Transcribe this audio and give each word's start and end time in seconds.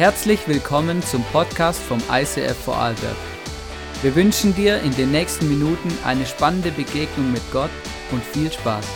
Herzlich 0.00 0.48
willkommen 0.48 1.02
zum 1.02 1.22
Podcast 1.24 1.78
vom 1.78 1.98
ICF 2.10 2.56
Vorarlberg. 2.56 3.14
Wir 4.00 4.14
wünschen 4.16 4.54
dir 4.54 4.80
in 4.80 4.96
den 4.96 5.10
nächsten 5.10 5.46
Minuten 5.46 5.92
eine 6.06 6.24
spannende 6.24 6.70
Begegnung 6.70 7.30
mit 7.30 7.42
Gott 7.52 7.68
und 8.10 8.24
viel 8.24 8.50
Spaß. 8.50 8.86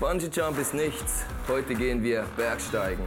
Bungee 0.00 0.28
Jump 0.32 0.58
ist 0.58 0.74
nichts. 0.74 1.22
Heute 1.46 1.76
gehen 1.76 2.02
wir 2.02 2.24
Bergsteigen. 2.36 3.06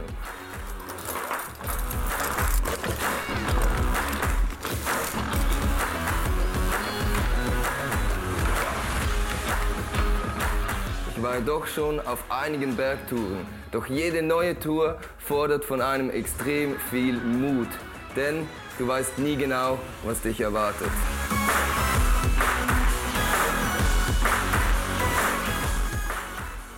Ich 11.38 11.44
doch 11.44 11.66
schon 11.68 12.00
auf 12.00 12.24
einigen 12.30 12.74
Bergtouren. 12.74 13.46
Doch 13.70 13.86
jede 13.86 14.22
neue 14.22 14.58
Tour 14.58 14.98
fordert 15.18 15.64
von 15.64 15.80
einem 15.80 16.10
extrem 16.10 16.76
viel 16.90 17.14
Mut. 17.14 17.68
Denn 18.16 18.46
du 18.76 18.88
weißt 18.88 19.18
nie 19.18 19.36
genau, 19.36 19.78
was 20.02 20.20
dich 20.20 20.40
erwartet. 20.40 20.90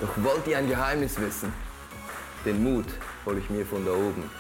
Doch 0.01 0.25
wollt 0.25 0.47
ihr 0.47 0.59
ein 0.59 0.69
Geheimnis 0.69 1.19
wissen? 1.19 1.53
Den 2.45 2.63
Mut 2.63 2.87
hole 3.25 3.39
ich 3.39 3.49
mir 3.49 3.65
von 3.65 3.85
da 3.87 3.93
oben. 3.93 4.31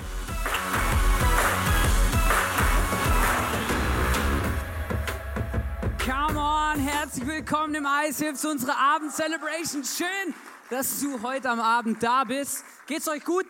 Herzlich 7.11 7.29
willkommen 7.29 7.75
im 7.75 7.89
ICF 7.89 8.39
zu 8.39 8.51
unserer 8.51 8.77
Abend-Celebration. 8.77 9.83
Schön, 9.83 10.33
dass 10.69 11.01
du 11.01 11.21
heute 11.23 11.51
am 11.51 11.59
Abend 11.59 12.01
da 12.01 12.23
bist. 12.23 12.65
Geht's 12.87 13.09
euch 13.09 13.25
gut? 13.25 13.47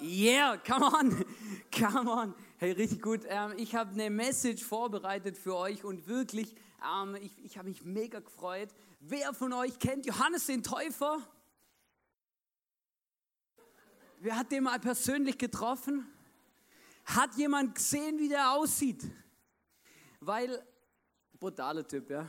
Yeah, 0.00 0.56
come 0.66 0.86
on, 0.86 1.24
come 1.78 2.10
on. 2.10 2.34
Hey, 2.56 2.72
richtig 2.72 3.02
gut. 3.02 3.20
Ähm, 3.28 3.52
ich 3.58 3.74
habe 3.74 3.90
eine 3.90 4.08
Message 4.08 4.64
vorbereitet 4.64 5.36
für 5.36 5.54
euch 5.56 5.84
und 5.84 6.06
wirklich, 6.06 6.54
ähm, 6.82 7.16
ich, 7.16 7.44
ich 7.44 7.58
habe 7.58 7.68
mich 7.68 7.84
mega 7.84 8.20
gefreut. 8.20 8.70
Wer 9.00 9.34
von 9.34 9.52
euch 9.52 9.78
kennt 9.78 10.06
Johannes 10.06 10.46
den 10.46 10.62
Täufer? 10.62 11.18
Wer 14.20 14.38
hat 14.38 14.50
den 14.50 14.64
mal 14.64 14.80
persönlich 14.80 15.36
getroffen? 15.36 16.06
Hat 17.04 17.34
jemand 17.34 17.74
gesehen, 17.74 18.18
wie 18.18 18.30
der 18.30 18.52
aussieht? 18.52 19.02
Weil, 20.20 20.66
brutaler 21.44 21.86
Typ, 21.86 22.08
ja. 22.08 22.26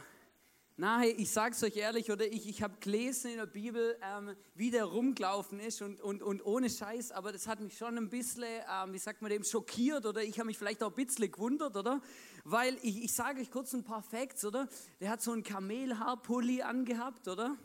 Na, 0.75 0.99
hey, 0.99 1.11
ich 1.11 1.31
sag's 1.31 1.63
euch 1.63 1.77
ehrlich, 1.77 2.11
oder 2.11 2.27
ich, 2.27 2.49
ich 2.49 2.61
habe 2.61 2.75
gelesen 2.81 3.31
in 3.31 3.37
der 3.37 3.45
Bibel, 3.45 3.97
ähm, 4.03 4.35
wie 4.55 4.71
der 4.71 4.83
rumgelaufen 4.83 5.61
ist 5.61 5.81
und, 5.81 6.01
und, 6.01 6.21
und 6.21 6.45
ohne 6.45 6.69
Scheiß, 6.69 7.13
aber 7.13 7.31
das 7.31 7.47
hat 7.47 7.61
mich 7.61 7.77
schon 7.77 7.97
ein 7.97 8.09
bisschen, 8.09 8.43
ähm, 8.43 8.91
wie 8.91 8.97
sagt 8.97 9.21
man 9.21 9.31
dem, 9.31 9.45
schockiert 9.45 10.05
oder 10.05 10.21
ich 10.21 10.37
habe 10.37 10.47
mich 10.47 10.57
vielleicht 10.57 10.83
auch 10.83 10.93
ein 10.93 11.05
bisschen 11.05 11.31
gewundert, 11.31 11.77
oder? 11.77 12.01
Weil 12.43 12.75
ich, 12.81 13.05
ich 13.05 13.13
sage 13.13 13.39
euch 13.39 13.49
kurz 13.49 13.73
ein 13.73 13.85
paar 13.85 14.03
Facts, 14.03 14.43
oder? 14.43 14.67
Der 14.99 15.11
hat 15.11 15.21
so 15.21 15.31
einen 15.31 15.43
Kamelhaarpulli 15.43 16.61
angehabt, 16.61 17.29
oder? 17.29 17.55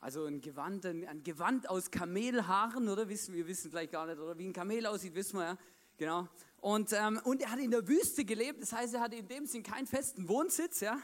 Also 0.00 0.24
ein 0.24 0.40
Gewand, 0.40 0.84
ein, 0.86 1.06
ein 1.06 1.22
Gewand 1.22 1.70
aus 1.70 1.88
Kamelhaaren, 1.92 2.88
oder? 2.88 3.08
Wissen 3.08 3.32
wir 3.32 3.46
wissen 3.46 3.70
vielleicht 3.70 3.92
gar 3.92 4.06
nicht, 4.06 4.18
oder? 4.18 4.36
Wie 4.36 4.48
ein 4.48 4.52
Kamel 4.52 4.86
aussieht, 4.86 5.14
wissen 5.14 5.38
wir 5.38 5.44
ja. 5.44 5.58
Genau. 5.98 6.28
Und, 6.60 6.92
ähm, 6.92 7.20
und 7.24 7.40
er 7.40 7.52
hat 7.52 7.60
in 7.60 7.70
der 7.70 7.86
Wüste 7.86 8.24
gelebt, 8.24 8.60
das 8.62 8.72
heißt, 8.72 8.94
er 8.94 9.00
hatte 9.00 9.16
in 9.16 9.28
dem 9.28 9.46
Sinn 9.46 9.62
keinen 9.62 9.86
festen 9.86 10.28
Wohnsitz, 10.28 10.80
ja. 10.80 10.98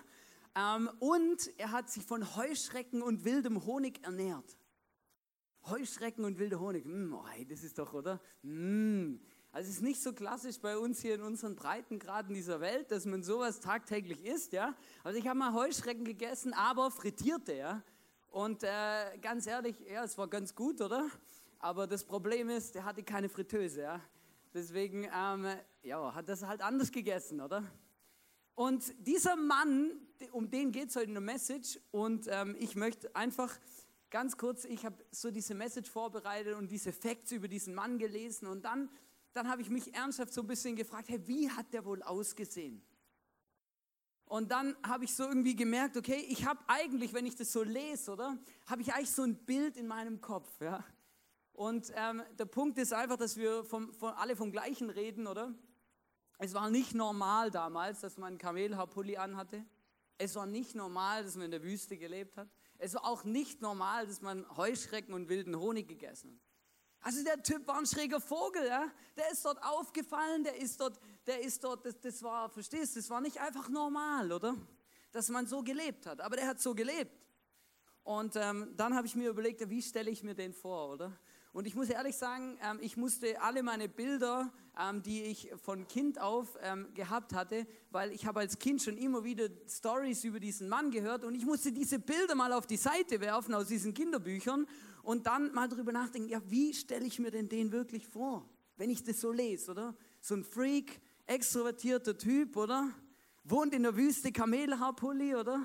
Ähm, 0.56 0.90
und 0.98 1.50
er 1.58 1.70
hat 1.70 1.90
sich 1.90 2.04
von 2.04 2.36
Heuschrecken 2.36 3.02
und 3.02 3.24
wildem 3.24 3.64
Honig 3.64 4.04
ernährt. 4.04 4.56
Heuschrecken 5.66 6.24
und 6.24 6.38
wilder 6.38 6.60
Honig, 6.60 6.84
mm, 6.84 7.14
oh, 7.14 7.26
hey, 7.28 7.46
das 7.46 7.62
ist 7.62 7.78
doch, 7.78 7.94
oder? 7.94 8.20
Mm. 8.42 9.14
Also 9.50 9.70
es 9.70 9.76
ist 9.76 9.82
nicht 9.82 10.02
so 10.02 10.12
klassisch 10.12 10.58
bei 10.58 10.76
uns 10.76 11.00
hier 11.00 11.14
in 11.14 11.22
unseren 11.22 11.54
Breitengraden 11.54 12.34
dieser 12.34 12.60
Welt, 12.60 12.90
dass 12.90 13.06
man 13.06 13.22
sowas 13.22 13.60
tagtäglich 13.60 14.24
isst, 14.24 14.52
ja. 14.52 14.74
Also 15.04 15.18
ich 15.18 15.26
habe 15.26 15.38
mal 15.38 15.54
Heuschrecken 15.54 16.04
gegessen, 16.04 16.52
aber 16.52 16.90
frittierte, 16.90 17.54
ja. 17.54 17.82
Und 18.30 18.64
äh, 18.64 19.16
ganz 19.22 19.46
ehrlich, 19.46 19.76
ja, 19.88 20.02
es 20.02 20.18
war 20.18 20.28
ganz 20.28 20.54
gut, 20.54 20.80
oder? 20.80 21.08
Aber 21.60 21.86
das 21.86 22.04
Problem 22.04 22.50
ist, 22.50 22.74
der 22.74 22.84
hatte 22.84 23.02
keine 23.02 23.28
Fritteuse, 23.28 23.82
ja. 23.82 24.00
Deswegen, 24.54 25.08
ähm, 25.12 25.46
ja, 25.82 26.14
hat 26.14 26.28
das 26.28 26.44
halt 26.44 26.62
anders 26.62 26.92
gegessen, 26.92 27.40
oder? 27.40 27.64
Und 28.54 28.94
dieser 29.04 29.34
Mann, 29.34 29.90
um 30.30 30.48
den 30.48 30.70
geht 30.70 30.90
es 30.90 30.96
heute 30.96 31.06
in 31.06 31.14
der 31.14 31.20
Message. 31.20 31.80
Und 31.90 32.28
ähm, 32.30 32.54
ich 32.60 32.76
möchte 32.76 33.14
einfach 33.16 33.52
ganz 34.10 34.36
kurz, 34.36 34.64
ich 34.64 34.86
habe 34.86 35.04
so 35.10 35.32
diese 35.32 35.56
Message 35.56 35.90
vorbereitet 35.90 36.54
und 36.54 36.70
diese 36.70 36.92
Facts 36.92 37.32
über 37.32 37.48
diesen 37.48 37.74
Mann 37.74 37.98
gelesen. 37.98 38.46
Und 38.46 38.64
dann, 38.64 38.88
dann 39.32 39.48
habe 39.48 39.60
ich 39.60 39.70
mich 39.70 39.92
ernsthaft 39.92 40.32
so 40.32 40.42
ein 40.42 40.46
bisschen 40.46 40.76
gefragt, 40.76 41.08
hey, 41.08 41.20
wie 41.26 41.50
hat 41.50 41.72
der 41.72 41.84
wohl 41.84 42.00
ausgesehen? 42.04 42.80
Und 44.26 44.52
dann 44.52 44.76
habe 44.86 45.04
ich 45.04 45.14
so 45.16 45.24
irgendwie 45.24 45.56
gemerkt, 45.56 45.96
okay, 45.96 46.24
ich 46.28 46.46
habe 46.46 46.60
eigentlich, 46.68 47.12
wenn 47.12 47.26
ich 47.26 47.34
das 47.34 47.52
so 47.52 47.64
lese, 47.64 48.12
oder, 48.12 48.38
habe 48.66 48.82
ich 48.82 48.94
eigentlich 48.94 49.10
so 49.10 49.22
ein 49.22 49.34
Bild 49.34 49.76
in 49.76 49.88
meinem 49.88 50.20
Kopf, 50.20 50.60
ja. 50.60 50.84
Und 51.54 51.92
ähm, 51.94 52.22
der 52.36 52.46
Punkt 52.46 52.78
ist 52.78 52.92
einfach, 52.92 53.16
dass 53.16 53.36
wir 53.36 53.64
vom, 53.64 53.92
von, 53.94 54.12
alle 54.14 54.34
vom 54.34 54.50
Gleichen 54.50 54.90
reden, 54.90 55.28
oder? 55.28 55.54
Es 56.38 56.52
war 56.52 56.68
nicht 56.68 56.94
normal 56.94 57.52
damals, 57.52 58.00
dass 58.00 58.18
man 58.18 58.28
einen 58.28 58.38
Kamelhaarpulli 58.38 59.16
anhatte. 59.16 59.64
Es 60.18 60.34
war 60.34 60.46
nicht 60.46 60.74
normal, 60.74 61.22
dass 61.22 61.36
man 61.36 61.46
in 61.46 61.50
der 61.52 61.62
Wüste 61.62 61.96
gelebt 61.96 62.36
hat. 62.36 62.48
Es 62.78 62.94
war 62.94 63.04
auch 63.06 63.22
nicht 63.22 63.62
normal, 63.62 64.06
dass 64.06 64.20
man 64.20 64.44
Heuschrecken 64.56 65.14
und 65.14 65.28
wilden 65.28 65.56
Honig 65.56 65.86
gegessen 65.86 66.32
hat. 66.32 66.54
Also 67.04 67.22
der 67.22 67.40
Typ 67.42 67.66
war 67.68 67.78
ein 67.78 67.86
schräger 67.86 68.20
Vogel, 68.20 68.66
ja? 68.66 68.90
der 69.16 69.30
ist 69.30 69.44
dort 69.44 69.62
aufgefallen, 69.62 70.42
der 70.42 70.56
ist 70.56 70.80
dort, 70.80 70.98
der 71.26 71.40
ist 71.40 71.62
dort, 71.62 71.84
das, 71.84 72.00
das 72.00 72.22
war, 72.22 72.48
verstehst 72.48 72.96
du, 72.96 73.00
das 73.00 73.10
war 73.10 73.20
nicht 73.20 73.38
einfach 73.38 73.68
normal, 73.68 74.32
oder? 74.32 74.56
Dass 75.12 75.28
man 75.28 75.46
so 75.46 75.62
gelebt 75.62 76.06
hat, 76.06 76.20
aber 76.22 76.36
der 76.36 76.46
hat 76.46 76.60
so 76.60 76.74
gelebt. 76.74 77.12
Und 78.04 78.36
ähm, 78.36 78.72
dann 78.76 78.94
habe 78.94 79.06
ich 79.06 79.16
mir 79.16 79.30
überlegt, 79.30 79.68
wie 79.68 79.82
stelle 79.82 80.10
ich 80.10 80.22
mir 80.22 80.34
den 80.34 80.54
vor, 80.54 80.92
oder? 80.92 81.12
Und 81.54 81.68
ich 81.68 81.76
muss 81.76 81.88
ehrlich 81.88 82.16
sagen, 82.16 82.58
ähm, 82.68 82.80
ich 82.80 82.96
musste 82.96 83.40
alle 83.40 83.62
meine 83.62 83.88
Bilder, 83.88 84.52
ähm, 84.76 85.02
die 85.02 85.22
ich 85.22 85.52
von 85.62 85.86
Kind 85.86 86.20
auf 86.20 86.58
ähm, 86.60 86.92
gehabt 86.94 87.32
hatte, 87.32 87.64
weil 87.92 88.10
ich 88.10 88.26
habe 88.26 88.40
als 88.40 88.58
Kind 88.58 88.82
schon 88.82 88.98
immer 88.98 89.22
wieder 89.22 89.48
Stories 89.68 90.24
über 90.24 90.40
diesen 90.40 90.68
Mann 90.68 90.90
gehört 90.90 91.24
und 91.24 91.36
ich 91.36 91.46
musste 91.46 91.70
diese 91.70 92.00
Bilder 92.00 92.34
mal 92.34 92.52
auf 92.52 92.66
die 92.66 92.76
Seite 92.76 93.20
werfen 93.20 93.54
aus 93.54 93.68
diesen 93.68 93.94
Kinderbüchern 93.94 94.66
und 95.04 95.28
dann 95.28 95.54
mal 95.54 95.68
darüber 95.68 95.92
nachdenken, 95.92 96.28
ja, 96.28 96.42
wie 96.48 96.74
stelle 96.74 97.06
ich 97.06 97.20
mir 97.20 97.30
denn 97.30 97.48
den 97.48 97.70
wirklich 97.70 98.08
vor, 98.08 98.50
wenn 98.76 98.90
ich 98.90 99.04
das 99.04 99.20
so 99.20 99.30
lese, 99.30 99.70
oder? 99.70 99.96
So 100.20 100.34
ein 100.34 100.42
Freak, 100.42 101.00
extrovertierter 101.26 102.18
Typ, 102.18 102.56
oder? 102.56 102.90
Wohnt 103.44 103.74
in 103.74 103.84
der 103.84 103.96
Wüste, 103.96 104.32
Kamelhaarpulli, 104.32 105.36
oder? 105.36 105.62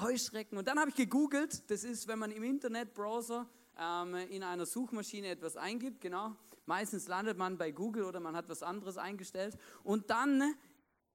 Heuschrecken. 0.00 0.58
Und 0.58 0.68
dann 0.68 0.78
habe 0.78 0.90
ich 0.90 0.96
gegoogelt, 0.96 1.70
das 1.70 1.82
ist, 1.82 2.08
wenn 2.08 2.18
man 2.18 2.30
im 2.30 2.42
Internetbrowser 2.42 3.48
ähm, 3.78 4.14
in 4.14 4.42
einer 4.42 4.66
Suchmaschine 4.66 5.28
etwas 5.28 5.56
eingibt, 5.56 6.00
genau. 6.00 6.36
Meistens 6.64 7.08
landet 7.08 7.38
man 7.38 7.58
bei 7.58 7.70
Google 7.70 8.04
oder 8.04 8.20
man 8.20 8.34
hat 8.34 8.48
was 8.48 8.62
anderes 8.62 8.96
eingestellt. 8.96 9.56
Und 9.84 10.10
dann 10.10 10.54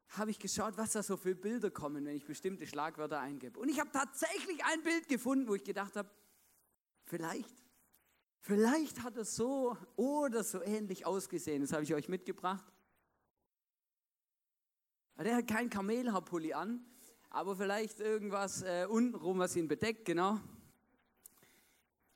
habe 0.09 0.31
ich 0.31 0.39
geschaut, 0.39 0.77
was 0.77 0.91
da 0.91 1.03
so 1.03 1.17
für 1.17 1.35
Bilder 1.35 1.71
kommen, 1.71 2.05
wenn 2.05 2.16
ich 2.16 2.25
bestimmte 2.25 2.67
Schlagwörter 2.67 3.19
eingebe. 3.19 3.59
Und 3.59 3.69
ich 3.69 3.79
habe 3.79 3.91
tatsächlich 3.91 4.63
ein 4.66 4.83
Bild 4.83 5.07
gefunden, 5.07 5.47
wo 5.47 5.55
ich 5.55 5.63
gedacht 5.63 5.95
habe, 5.95 6.09
vielleicht, 7.06 7.63
vielleicht 8.41 9.03
hat 9.03 9.18
er 9.18 9.25
so 9.25 9.77
oder 9.95 10.44
so 10.44 10.62
ähnlich 10.62 11.06
ausgesehen. 11.06 11.62
Das 11.62 11.74
habe 11.74 11.83
ich 11.83 11.94
euch 11.94 12.09
mitgebracht. 12.09 12.65
Der 15.18 15.36
hat 15.36 15.47
kein 15.47 15.69
Kamelhaarpulli 15.69 16.53
an, 16.53 16.83
aber 17.30 17.56
vielleicht 17.56 18.00
irgendwas 18.00 18.63
äh, 18.63 18.88
untenrum, 18.89 19.38
was 19.38 19.56
ihn 19.56 19.68
bedeckt, 19.68 20.06
genau. 20.06 20.39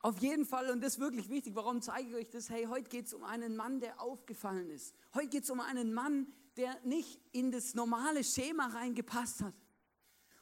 Auf 0.00 0.18
jeden 0.18 0.44
Fall, 0.44 0.70
und 0.70 0.82
das 0.82 0.94
ist 0.94 1.00
wirklich 1.00 1.28
wichtig, 1.28 1.54
warum 1.54 1.82
zeige 1.82 2.08
ich 2.10 2.14
euch 2.14 2.30
das? 2.30 2.50
Hey, 2.50 2.66
heute 2.66 2.88
geht 2.88 3.06
es 3.06 3.14
um 3.14 3.24
einen 3.24 3.56
Mann, 3.56 3.80
der 3.80 4.00
aufgefallen 4.00 4.70
ist. 4.70 4.94
Heute 5.14 5.28
geht 5.28 5.44
es 5.44 5.50
um 5.50 5.60
einen 5.60 5.92
Mann, 5.92 6.32
der 6.56 6.78
nicht 6.84 7.20
in 7.32 7.50
das 7.50 7.74
normale 7.74 8.22
Schema 8.22 8.66
reingepasst 8.68 9.42
hat. 9.42 9.54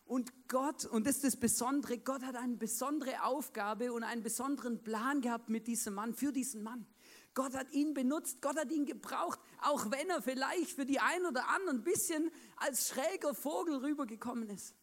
Und 0.04 0.48
Gott, 0.48 0.84
und 0.84 1.06
das 1.06 1.16
ist 1.16 1.24
das 1.24 1.36
Besondere, 1.36 1.98
Gott 1.98 2.22
hat 2.22 2.36
eine 2.36 2.56
besondere 2.56 3.24
Aufgabe 3.24 3.92
und 3.92 4.02
einen 4.02 4.22
besonderen 4.22 4.82
Plan 4.82 5.22
gehabt 5.22 5.48
mit 5.48 5.66
diesem 5.66 5.94
Mann, 5.94 6.14
für 6.14 6.30
diesen 6.30 6.62
Mann. 6.62 6.86
Gott 7.32 7.54
hat 7.54 7.70
ihn 7.72 7.94
benutzt, 7.94 8.42
Gott 8.42 8.56
hat 8.56 8.70
ihn 8.70 8.84
gebraucht, 8.84 9.40
auch 9.62 9.90
wenn 9.90 10.08
er 10.10 10.22
vielleicht 10.22 10.70
für 10.70 10.84
die 10.84 11.00
einen 11.00 11.26
oder 11.26 11.48
anderen 11.48 11.78
ein 11.78 11.84
bisschen 11.84 12.30
als 12.56 12.88
schräger 12.88 13.34
Vogel 13.34 13.76
rübergekommen 13.76 14.50
ist. 14.50 14.74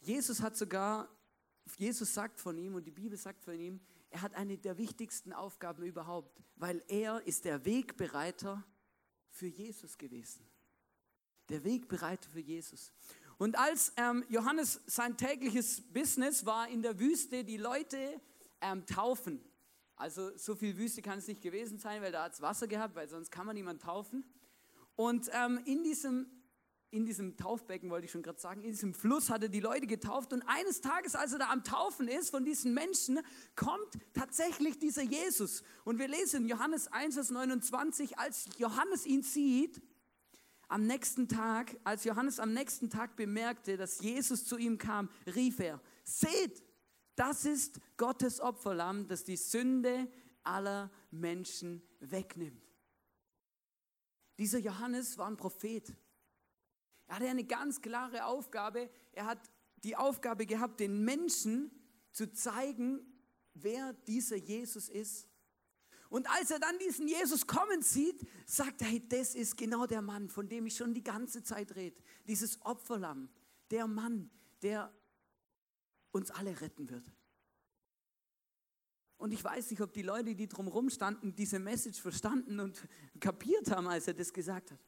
Jesus 0.00 0.42
hat 0.42 0.56
sogar 0.56 1.08
Jesus 1.76 2.14
sagt 2.14 2.40
von 2.40 2.56
ihm 2.58 2.74
und 2.74 2.84
die 2.84 2.90
Bibel 2.90 3.16
sagt 3.18 3.44
von 3.44 3.58
ihm, 3.58 3.80
er 4.10 4.22
hat 4.22 4.34
eine 4.34 4.58
der 4.58 4.78
wichtigsten 4.78 5.32
Aufgaben 5.32 5.82
überhaupt, 5.82 6.40
weil 6.56 6.82
er 6.88 7.26
ist 7.26 7.44
der 7.44 7.64
Wegbereiter 7.64 8.64
für 9.30 9.46
Jesus 9.46 9.98
gewesen. 9.98 10.46
Der 11.48 11.64
Wegbereiter 11.64 12.30
für 12.30 12.40
Jesus. 12.40 12.92
Und 13.38 13.58
als 13.58 13.92
ähm, 13.96 14.24
Johannes 14.28 14.80
sein 14.86 15.16
tägliches 15.16 15.80
Business 15.92 16.46
war 16.46 16.68
in 16.68 16.82
der 16.82 16.98
Wüste, 17.00 17.44
die 17.44 17.56
Leute 17.56 18.20
ähm, 18.60 18.86
taufen. 18.86 19.40
Also 19.96 20.36
so 20.36 20.54
viel 20.54 20.76
Wüste 20.76 21.02
kann 21.02 21.18
es 21.18 21.26
nicht 21.26 21.42
gewesen 21.42 21.78
sein, 21.78 22.02
weil 22.02 22.12
da 22.12 22.24
hat 22.24 22.34
es 22.34 22.40
Wasser 22.40 22.66
gehabt, 22.66 22.94
weil 22.94 23.08
sonst 23.08 23.30
kann 23.30 23.46
man 23.46 23.54
niemand 23.54 23.82
taufen. 23.82 24.24
Und 24.96 25.28
ähm, 25.32 25.60
in, 25.64 25.82
diesem, 25.82 26.26
in 26.94 27.04
diesem 27.04 27.36
Taufbecken, 27.36 27.90
wollte 27.90 28.06
ich 28.06 28.12
schon 28.12 28.22
gerade 28.22 28.40
sagen, 28.40 28.62
in 28.62 28.70
diesem 28.70 28.94
Fluss 28.94 29.28
hat 29.28 29.42
er 29.42 29.48
die 29.48 29.60
Leute 29.60 29.86
getauft. 29.86 30.32
Und 30.32 30.42
eines 30.42 30.80
Tages, 30.80 31.16
als 31.16 31.32
er 31.32 31.40
da 31.40 31.50
am 31.50 31.64
Taufen 31.64 32.06
ist 32.06 32.30
von 32.30 32.44
diesen 32.44 32.72
Menschen, 32.72 33.18
kommt 33.56 33.98
tatsächlich 34.12 34.78
dieser 34.78 35.02
Jesus. 35.02 35.64
Und 35.84 35.98
wir 35.98 36.06
lesen 36.06 36.42
in 36.42 36.48
Johannes 36.48 36.86
1, 36.88 37.14
Vers 37.14 37.30
29, 37.30 38.18
als 38.18 38.48
Johannes 38.58 39.06
ihn 39.06 39.22
sieht, 39.22 39.82
am 40.68 40.86
nächsten 40.86 41.28
Tag, 41.28 41.76
als 41.84 42.04
Johannes 42.04 42.38
am 42.38 42.52
nächsten 42.52 42.88
Tag 42.90 43.16
bemerkte, 43.16 43.76
dass 43.76 44.00
Jesus 44.00 44.44
zu 44.44 44.56
ihm 44.56 44.78
kam, 44.78 45.10
rief 45.26 45.58
er, 45.60 45.80
seht, 46.04 46.62
das 47.16 47.44
ist 47.44 47.80
Gottes 47.96 48.40
Opferlamm, 48.40 49.06
das 49.08 49.24
die 49.24 49.36
Sünde 49.36 50.08
aller 50.42 50.90
Menschen 51.10 51.82
wegnimmt. 52.00 52.62
Dieser 54.38 54.58
Johannes 54.58 55.18
war 55.18 55.28
ein 55.28 55.36
Prophet. 55.36 55.92
Er 57.06 57.16
hatte 57.16 57.28
eine 57.28 57.44
ganz 57.44 57.80
klare 57.80 58.24
Aufgabe. 58.24 58.90
Er 59.12 59.26
hat 59.26 59.50
die 59.84 59.96
Aufgabe 59.96 60.46
gehabt, 60.46 60.80
den 60.80 61.04
Menschen 61.04 61.70
zu 62.12 62.32
zeigen, 62.32 63.00
wer 63.54 63.92
dieser 63.92 64.36
Jesus 64.36 64.88
ist. 64.88 65.28
Und 66.08 66.30
als 66.30 66.50
er 66.50 66.60
dann 66.60 66.78
diesen 66.78 67.08
Jesus 67.08 67.46
kommen 67.46 67.82
sieht, 67.82 68.26
sagt 68.46 68.82
er, 68.82 68.88
hey, 68.88 69.08
das 69.08 69.34
ist 69.34 69.56
genau 69.56 69.86
der 69.86 70.02
Mann, 70.02 70.28
von 70.28 70.48
dem 70.48 70.66
ich 70.66 70.76
schon 70.76 70.94
die 70.94 71.02
ganze 71.02 71.42
Zeit 71.42 71.74
rede. 71.74 72.00
Dieses 72.26 72.62
Opferlamm, 72.62 73.28
der 73.70 73.86
Mann, 73.86 74.30
der 74.62 74.92
uns 76.12 76.30
alle 76.30 76.60
retten 76.60 76.88
wird. 76.88 77.12
Und 79.16 79.32
ich 79.32 79.42
weiß 79.42 79.70
nicht, 79.70 79.80
ob 79.80 79.92
die 79.92 80.02
Leute, 80.02 80.34
die 80.34 80.46
drumherum 80.46 80.90
standen, 80.90 81.34
diese 81.34 81.58
Message 81.58 82.00
verstanden 82.00 82.60
und 82.60 82.86
kapiert 83.20 83.70
haben, 83.70 83.88
als 83.88 84.06
er 84.06 84.14
das 84.14 84.32
gesagt 84.32 84.70
hat. 84.70 84.78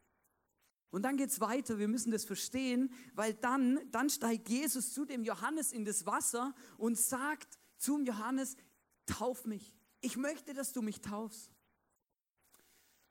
Und 0.90 1.02
dann 1.02 1.16
geht 1.16 1.30
es 1.30 1.40
weiter, 1.40 1.78
wir 1.78 1.88
müssen 1.88 2.10
das 2.10 2.24
verstehen, 2.24 2.92
weil 3.14 3.34
dann, 3.34 3.80
dann 3.90 4.08
steigt 4.08 4.48
Jesus 4.48 4.92
zu 4.92 5.04
dem 5.04 5.24
Johannes 5.24 5.72
in 5.72 5.84
das 5.84 6.06
Wasser 6.06 6.54
und 6.78 6.98
sagt 6.98 7.58
zum 7.76 8.04
Johannes, 8.04 8.56
tauf 9.04 9.44
mich. 9.44 9.74
Ich 10.00 10.16
möchte, 10.16 10.54
dass 10.54 10.72
du 10.72 10.82
mich 10.82 11.00
taufst. 11.00 11.50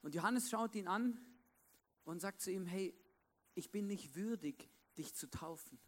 Und 0.01 0.15
Johannes 0.15 0.49
schaut 0.49 0.75
ihn 0.75 0.87
an 0.87 1.19
und 2.03 2.21
sagt 2.21 2.41
zu 2.41 2.51
ihm, 2.51 2.65
hey, 2.65 2.93
ich 3.55 3.71
bin 3.71 3.87
nicht 3.87 4.15
würdig, 4.15 4.69
dich 4.97 5.13
zu 5.13 5.29
taufen. 5.29 5.79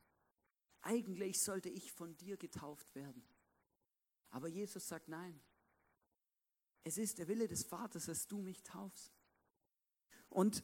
Eigentlich 0.81 1.41
sollte 1.41 1.69
ich 1.69 1.91
von 1.91 2.17
dir 2.17 2.37
getauft 2.37 2.95
werden. 2.95 3.23
Aber 4.29 4.47
Jesus 4.47 4.87
sagt 4.87 5.07
nein. 5.07 5.39
Es 6.83 6.97
ist 6.97 7.19
der 7.19 7.27
Wille 7.27 7.47
des 7.47 7.65
Vaters, 7.65 8.05
dass 8.05 8.27
du 8.27 8.41
mich 8.41 8.63
taufst. 8.63 9.11
Und 10.29 10.63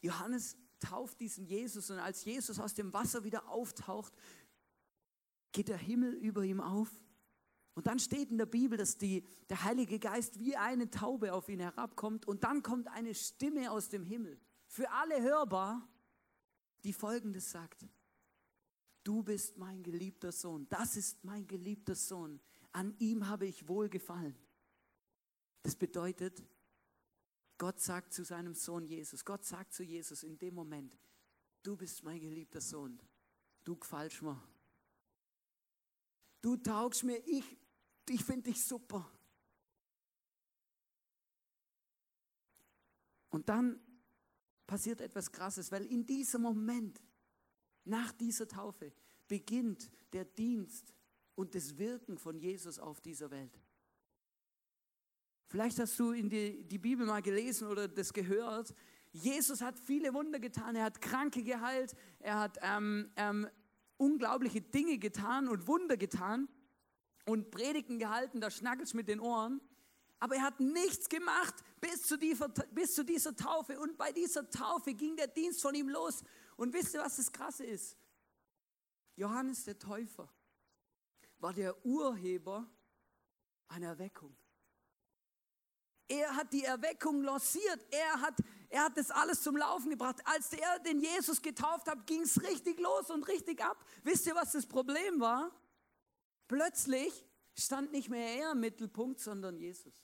Johannes 0.00 0.56
tauft 0.80 1.20
diesen 1.20 1.44
Jesus 1.44 1.90
und 1.90 1.98
als 1.98 2.24
Jesus 2.24 2.58
aus 2.58 2.74
dem 2.74 2.92
Wasser 2.92 3.24
wieder 3.24 3.48
auftaucht, 3.48 4.12
geht 5.52 5.68
der 5.68 5.78
Himmel 5.78 6.14
über 6.14 6.44
ihm 6.44 6.60
auf. 6.60 6.88
Und 7.74 7.86
dann 7.86 7.98
steht 7.98 8.30
in 8.30 8.38
der 8.38 8.46
Bibel, 8.46 8.76
dass 8.76 8.98
die, 8.98 9.24
der 9.48 9.62
Heilige 9.62 9.98
Geist 9.98 10.38
wie 10.40 10.56
eine 10.56 10.90
Taube 10.90 11.32
auf 11.32 11.48
ihn 11.48 11.60
herabkommt 11.60 12.26
und 12.26 12.42
dann 12.42 12.62
kommt 12.62 12.88
eine 12.88 13.14
Stimme 13.14 13.70
aus 13.70 13.88
dem 13.88 14.04
Himmel, 14.04 14.40
für 14.66 14.90
alle 14.90 15.22
hörbar, 15.22 15.88
die 16.84 16.92
folgendes 16.92 17.50
sagt. 17.50 17.86
Du 19.04 19.22
bist 19.22 19.58
mein 19.58 19.82
geliebter 19.82 20.32
Sohn, 20.32 20.68
das 20.68 20.96
ist 20.96 21.24
mein 21.24 21.46
geliebter 21.46 21.94
Sohn, 21.94 22.40
an 22.72 22.94
ihm 22.98 23.28
habe 23.28 23.46
ich 23.46 23.68
wohlgefallen. 23.68 24.36
Das 25.62 25.76
bedeutet, 25.76 26.42
Gott 27.58 27.80
sagt 27.80 28.12
zu 28.12 28.24
seinem 28.24 28.54
Sohn 28.54 28.84
Jesus, 28.86 29.24
Gott 29.24 29.44
sagt 29.44 29.72
zu 29.72 29.82
Jesus 29.82 30.22
in 30.22 30.38
dem 30.38 30.54
Moment, 30.54 30.96
du 31.64 31.76
bist 31.76 32.04
mein 32.04 32.20
geliebter 32.20 32.60
Sohn, 32.60 33.00
du 33.64 33.76
gefällst 33.76 34.22
mir. 34.22 34.40
Du 36.40 36.56
taugst 36.56 37.02
mir, 37.02 37.18
ich, 37.26 37.58
ich 38.08 38.24
finde 38.24 38.50
dich 38.50 38.64
super. 38.64 39.10
Und 43.30 43.48
dann 43.48 43.80
passiert 44.66 45.00
etwas 45.00 45.32
Krasses, 45.32 45.72
weil 45.72 45.84
in 45.86 46.06
diesem 46.06 46.42
Moment, 46.42 47.02
nach 47.84 48.12
dieser 48.12 48.46
Taufe, 48.46 48.92
beginnt 49.26 49.90
der 50.12 50.24
Dienst 50.24 50.94
und 51.34 51.54
das 51.54 51.76
Wirken 51.76 52.18
von 52.18 52.38
Jesus 52.38 52.78
auf 52.78 53.00
dieser 53.00 53.30
Welt. 53.30 53.58
Vielleicht 55.48 55.78
hast 55.78 55.98
du 55.98 56.12
in 56.12 56.28
die, 56.28 56.62
die 56.62 56.78
Bibel 56.78 57.06
mal 57.06 57.22
gelesen 57.22 57.68
oder 57.68 57.88
das 57.88 58.12
gehört. 58.12 58.74
Jesus 59.12 59.62
hat 59.62 59.78
viele 59.78 60.12
Wunder 60.12 60.38
getan, 60.38 60.76
er 60.76 60.84
hat 60.84 61.00
Kranke 61.00 61.42
geheilt, 61.42 61.94
er 62.20 62.38
hat 62.38 62.58
ähm, 62.60 63.10
ähm, 63.16 63.48
unglaubliche 63.96 64.60
Dinge 64.60 64.98
getan 64.98 65.48
und 65.48 65.66
Wunder 65.66 65.96
getan 65.96 66.48
und 67.24 67.50
Predigten 67.50 67.98
gehalten, 67.98 68.40
da 68.40 68.50
schnackelt 68.50 68.92
mit 68.92 69.08
den 69.08 69.20
Ohren. 69.20 69.60
Aber 70.20 70.34
er 70.34 70.42
hat 70.42 70.60
nichts 70.60 71.08
gemacht 71.08 71.54
bis 71.80 72.02
zu, 72.02 72.18
dieser, 72.18 72.48
bis 72.48 72.94
zu 72.94 73.04
dieser 73.04 73.34
Taufe. 73.34 73.78
Und 73.78 73.96
bei 73.96 74.12
dieser 74.12 74.50
Taufe 74.50 74.92
ging 74.92 75.16
der 75.16 75.28
Dienst 75.28 75.62
von 75.62 75.74
ihm 75.74 75.88
los. 75.88 76.22
Und 76.56 76.74
wisst 76.74 76.94
ihr, 76.94 77.00
was 77.00 77.16
das 77.16 77.30
Krasse 77.30 77.64
ist? 77.64 77.96
Johannes 79.14 79.64
der 79.64 79.78
Täufer 79.78 80.28
war 81.38 81.52
der 81.52 81.86
Urheber 81.86 82.68
einer 83.68 83.88
Erweckung. 83.88 84.36
Er 86.08 86.34
hat 86.34 86.52
die 86.52 86.64
Erweckung 86.64 87.22
lanciert. 87.22 87.86
Er 87.90 88.20
hat, 88.20 88.34
er 88.70 88.84
hat 88.84 88.96
das 88.96 89.10
alles 89.10 89.42
zum 89.42 89.56
Laufen 89.56 89.90
gebracht. 89.90 90.20
Als 90.24 90.52
er 90.52 90.78
den 90.80 91.00
Jesus 91.00 91.42
getauft 91.42 91.86
hat, 91.88 92.06
ging 92.06 92.22
es 92.22 92.42
richtig 92.42 92.80
los 92.80 93.10
und 93.10 93.28
richtig 93.28 93.62
ab. 93.62 93.84
Wisst 94.02 94.26
ihr, 94.26 94.34
was 94.34 94.52
das 94.52 94.66
Problem 94.66 95.20
war? 95.20 95.52
Plötzlich 96.48 97.26
stand 97.54 97.92
nicht 97.92 98.08
mehr 98.08 98.36
er 98.36 98.52
im 98.52 98.60
Mittelpunkt, 98.60 99.20
sondern 99.20 99.58
Jesus. 99.58 99.94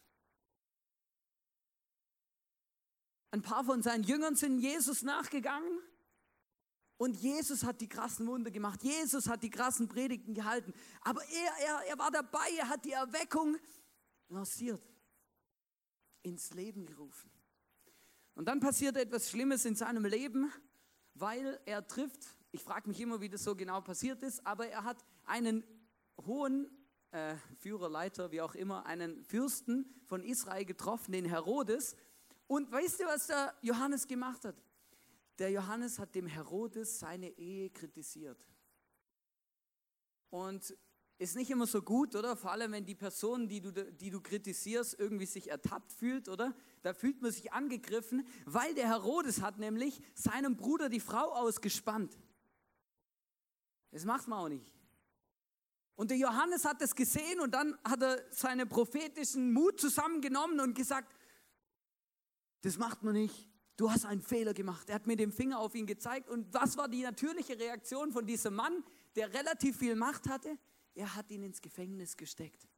Ein 3.30 3.42
paar 3.42 3.64
von 3.64 3.82
seinen 3.82 4.04
Jüngern 4.04 4.36
sind 4.36 4.60
Jesus 4.60 5.02
nachgegangen 5.02 5.80
und 6.98 7.16
Jesus 7.16 7.64
hat 7.64 7.80
die 7.80 7.88
krassen 7.88 8.26
Wunder 8.26 8.50
gemacht. 8.50 8.82
Jesus 8.82 9.28
hat 9.28 9.42
die 9.42 9.50
krassen 9.50 9.88
Predigten 9.88 10.34
gehalten. 10.34 10.72
Aber 11.00 11.20
er, 11.24 11.66
er, 11.66 11.82
er 11.88 11.98
war 11.98 12.10
dabei, 12.10 12.48
er 12.56 12.68
hat 12.68 12.84
die 12.84 12.92
Erweckung 12.92 13.56
lanciert, 14.28 14.80
ins 16.24 16.52
Leben 16.52 16.86
gerufen. 16.86 17.30
Und 18.34 18.46
dann 18.46 18.58
passiert 18.58 18.96
etwas 18.96 19.30
Schlimmes 19.30 19.64
in 19.64 19.76
seinem 19.76 20.04
Leben, 20.04 20.52
weil 21.14 21.60
er 21.66 21.86
trifft, 21.86 22.26
ich 22.50 22.62
frage 22.62 22.88
mich 22.88 23.00
immer, 23.00 23.20
wie 23.20 23.28
das 23.28 23.44
so 23.44 23.54
genau 23.54 23.80
passiert 23.80 24.22
ist, 24.22 24.44
aber 24.44 24.66
er 24.66 24.82
hat 24.82 25.04
einen 25.24 25.62
hohen 26.26 26.68
äh, 27.12 27.36
Führer, 27.60 27.88
Leiter, 27.88 28.32
wie 28.32 28.40
auch 28.40 28.56
immer, 28.56 28.86
einen 28.86 29.22
Fürsten 29.24 30.02
von 30.06 30.24
Israel 30.24 30.64
getroffen, 30.64 31.12
den 31.12 31.24
Herodes. 31.24 31.96
Und 32.48 32.70
weißt 32.72 33.00
du, 33.00 33.04
was 33.04 33.28
der 33.28 33.54
Johannes 33.62 34.08
gemacht 34.08 34.44
hat? 34.44 34.56
Der 35.38 35.50
Johannes 35.50 35.98
hat 35.98 36.14
dem 36.14 36.26
Herodes 36.26 36.98
seine 36.98 37.30
Ehe 37.30 37.70
kritisiert. 37.70 38.44
Und 40.30 40.76
ist 41.18 41.36
nicht 41.36 41.50
immer 41.50 41.66
so 41.66 41.82
gut, 41.82 42.14
oder? 42.16 42.36
Vor 42.36 42.50
allem, 42.50 42.72
wenn 42.72 42.84
die 42.84 42.94
Person, 42.94 43.48
die 43.48 43.60
du, 43.60 43.72
die 43.72 44.10
du 44.10 44.20
kritisierst, 44.20 44.98
irgendwie 44.98 45.26
sich 45.26 45.50
ertappt 45.50 45.92
fühlt, 45.92 46.28
oder? 46.28 46.54
Da 46.82 46.92
fühlt 46.92 47.22
man 47.22 47.30
sich 47.30 47.52
angegriffen, 47.52 48.26
weil 48.44 48.74
der 48.74 48.88
Herodes 48.88 49.40
hat 49.40 49.58
nämlich 49.58 50.00
seinem 50.14 50.56
Bruder 50.56 50.88
die 50.88 51.00
Frau 51.00 51.32
ausgespannt. 51.32 52.18
Das 53.90 54.04
macht 54.04 54.26
man 54.26 54.38
auch 54.38 54.48
nicht. 54.48 54.74
Und 55.94 56.10
der 56.10 56.18
Johannes 56.18 56.64
hat 56.64 56.80
das 56.80 56.96
gesehen 56.96 57.38
und 57.40 57.54
dann 57.54 57.78
hat 57.84 58.02
er 58.02 58.24
seinen 58.32 58.68
prophetischen 58.68 59.52
Mut 59.52 59.80
zusammengenommen 59.80 60.58
und 60.58 60.74
gesagt, 60.74 61.14
das 62.62 62.76
macht 62.78 63.04
man 63.04 63.14
nicht 63.14 63.48
du 63.76 63.90
hast 63.90 64.04
einen 64.04 64.22
Fehler 64.22 64.54
gemacht. 64.54 64.88
Er 64.88 64.96
hat 64.96 65.06
mir 65.06 65.16
den 65.16 65.32
Finger 65.32 65.58
auf 65.58 65.74
ihn 65.74 65.86
gezeigt. 65.86 66.28
Und 66.28 66.52
was 66.52 66.76
war 66.76 66.88
die 66.88 67.02
natürliche 67.02 67.58
Reaktion 67.58 68.12
von 68.12 68.26
diesem 68.26 68.54
Mann, 68.54 68.84
der 69.16 69.32
relativ 69.32 69.78
viel 69.78 69.96
Macht 69.96 70.28
hatte? 70.28 70.58
Er 70.94 71.14
hat 71.14 71.30
ihn 71.30 71.42
ins 71.42 71.60
Gefängnis 71.60 72.16
gesteckt. 72.16 72.68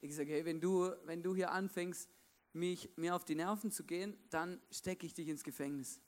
Ich 0.00 0.14
sage, 0.14 0.32
hey, 0.32 0.44
wenn 0.44 0.60
du, 0.60 0.90
wenn 1.04 1.22
du 1.22 1.34
hier 1.34 1.50
anfängst, 1.52 2.10
mich, 2.52 2.90
mir 2.96 3.14
auf 3.14 3.24
die 3.24 3.34
Nerven 3.34 3.70
zu 3.70 3.84
gehen, 3.84 4.16
dann 4.30 4.60
stecke 4.70 5.06
ich 5.06 5.14
dich 5.14 5.28
ins 5.28 5.44
Gefängnis. 5.44 6.00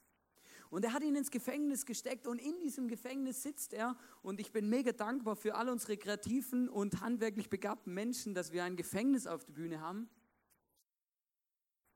Und 0.71 0.85
er 0.85 0.95
hat 0.95 1.03
ihn 1.03 1.17
ins 1.17 1.31
Gefängnis 1.31 1.85
gesteckt 1.85 2.27
und 2.27 2.41
in 2.41 2.59
diesem 2.61 2.89
Gefängnis 2.89 3.43
sitzt 3.43 3.75
er. 3.75 3.97
Und 4.23 4.41
ich 4.41 4.53
bin 4.53 4.71
mega 4.71 4.93
dankbar 4.93 5.37
für 5.37 5.55
all 5.55 5.69
unsere 5.69 5.99
kreativen 5.99 6.69
und 6.69 7.01
handwerklich 7.01 7.51
begabten 7.51 7.93
Menschen, 7.93 8.35
dass 8.35 8.53
wir 8.53 8.65
ein 8.65 8.77
Gefängnis 8.77 9.27
auf 9.27 9.45
der 9.45 9.53
Bühne 9.53 9.81
haben. 9.81 10.09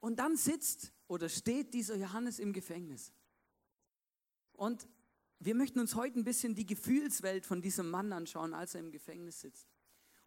Und 0.00 0.18
dann 0.18 0.36
sitzt 0.36 0.92
oder 1.08 1.28
steht 1.28 1.72
dieser 1.72 1.96
Johannes 1.96 2.38
im 2.38 2.52
Gefängnis. 2.52 3.12
Und 4.52 4.86
wir 5.38 5.54
möchten 5.54 5.80
uns 5.80 5.94
heute 5.94 6.18
ein 6.18 6.24
bisschen 6.24 6.54
die 6.54 6.66
Gefühlswelt 6.66 7.46
von 7.46 7.60
diesem 7.60 7.90
Mann 7.90 8.12
anschauen, 8.12 8.54
als 8.54 8.74
er 8.74 8.80
im 8.80 8.90
Gefängnis 8.90 9.40
sitzt. 9.40 9.68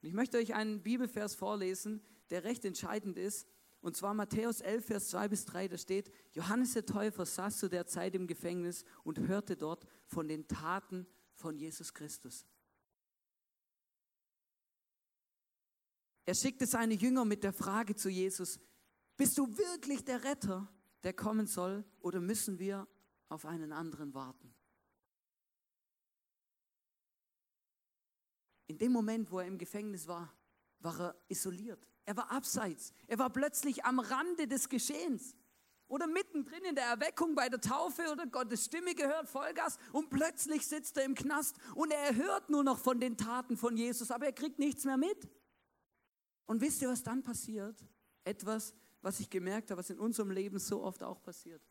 Und 0.01 0.08
ich 0.08 0.13
möchte 0.13 0.38
euch 0.38 0.54
einen 0.54 0.82
Bibelvers 0.82 1.36
vorlesen, 1.36 2.01
der 2.30 2.44
recht 2.44 2.63
entscheidend 2.63 3.18
ist. 3.18 3.48
Und 3.82 3.96
zwar 3.96 4.13
Matthäus 4.13 4.62
11, 4.62 4.86
Vers 4.86 5.10
2 5.10 5.28
bis 5.30 5.46
3, 5.46 5.68
da 5.70 5.78
steht, 5.78 6.12
Johannes 6.34 6.74
der 6.74 6.86
Täufer 6.86 7.25
saß 7.25 7.58
zu 7.58 7.70
der 7.70 7.88
Zeit 7.88 8.13
im 8.13 8.28
Gefängnis 8.28 8.84
und 9.04 9.20
hörte 9.20 9.56
dort 9.56 9.86
von 10.06 10.28
den 10.28 10.48
Taten 10.48 11.08
von 11.34 11.58
Jesus 11.58 11.94
Christus. 11.94 12.46
Er 16.25 16.36
schickte 16.36 16.68
seine 16.68 16.94
Jünger 16.94 17.25
mit 17.25 17.44
der 17.44 17.54
Frage 17.54 17.96
zu 17.96 18.10
Jesus, 18.10 18.60
bist 19.18 19.38
du 19.38 19.58
wirklich 19.58 20.06
der 20.06 20.24
Retter, 20.24 20.72
der 21.04 21.13
kommen 21.13 21.48
soll, 21.48 21.84
oder 22.01 22.20
müssen 22.20 22.60
wir 22.60 22.88
auf 23.30 23.46
einen 23.46 23.72
anderen 23.72 24.13
warten? 24.13 24.54
In 28.69 28.77
dem 28.77 28.91
Moment, 28.91 29.31
wo 29.31 29.39
er 29.39 29.47
im 29.47 29.57
Gefängnis 29.57 30.07
war, 30.07 30.31
war 30.77 30.99
er 30.99 31.15
isoliert. 31.27 31.88
Er 32.05 32.15
war 32.15 32.31
abseits. 32.31 32.93
Er 33.07 33.17
war 33.17 33.31
plötzlich 33.31 33.83
am 33.83 33.99
Rande 33.99 34.47
des 34.47 34.69
Geschehens. 34.69 35.35
Oder 35.88 36.05
mittendrin 36.05 36.63
in 36.65 36.75
der 36.75 36.85
Erweckung 36.85 37.33
bei 37.33 37.49
der 37.49 37.59
Taufe 37.59 38.03
oder 38.11 38.27
Gottes 38.27 38.65
Stimme 38.65 38.93
gehört, 38.93 39.27
Vollgas, 39.27 39.79
und 39.91 40.11
plötzlich 40.11 40.67
sitzt 40.67 40.97
er 40.97 41.05
im 41.05 41.15
Knast 41.15 41.57
und 41.73 41.89
er 41.89 42.15
hört 42.15 42.51
nur 42.51 42.63
noch 42.63 42.77
von 42.77 42.99
den 42.99 43.17
Taten 43.17 43.57
von 43.57 43.75
Jesus, 43.75 44.11
aber 44.11 44.27
er 44.27 44.33
kriegt 44.33 44.59
nichts 44.59 44.85
mehr 44.85 44.97
mit. 44.97 45.27
Und 46.45 46.61
wisst 46.61 46.83
ihr, 46.83 46.89
was 46.89 47.01
dann 47.01 47.23
passiert? 47.23 47.83
Etwas, 48.23 48.75
was 49.01 49.19
ich 49.19 49.31
gemerkt 49.31 49.71
habe, 49.71 49.79
was 49.79 49.89
in 49.89 49.97
unserem 49.97 50.29
Leben 50.29 50.59
so 50.59 50.83
oft 50.83 51.01
auch 51.01 51.23
passiert. 51.23 51.63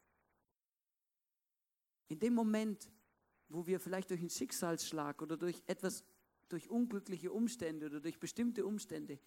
In 2.09 2.19
dem 2.19 2.35
Moment, 2.35 2.91
wo 3.49 3.65
wir 3.69 3.79
vielleicht 3.79 4.11
durch 4.11 4.21
einen 4.21 4.31
Schicksalsschlag 4.31 5.23
oder 5.23 5.37
durch 5.37 5.63
etwas 5.67 6.03
durch 6.49 6.69
unglückliche 6.71 7.33
Umstände 7.33 7.87
oder 7.87 8.01
durch 8.01 8.19
bestimmte 8.19 8.67
Umstände 8.67 9.19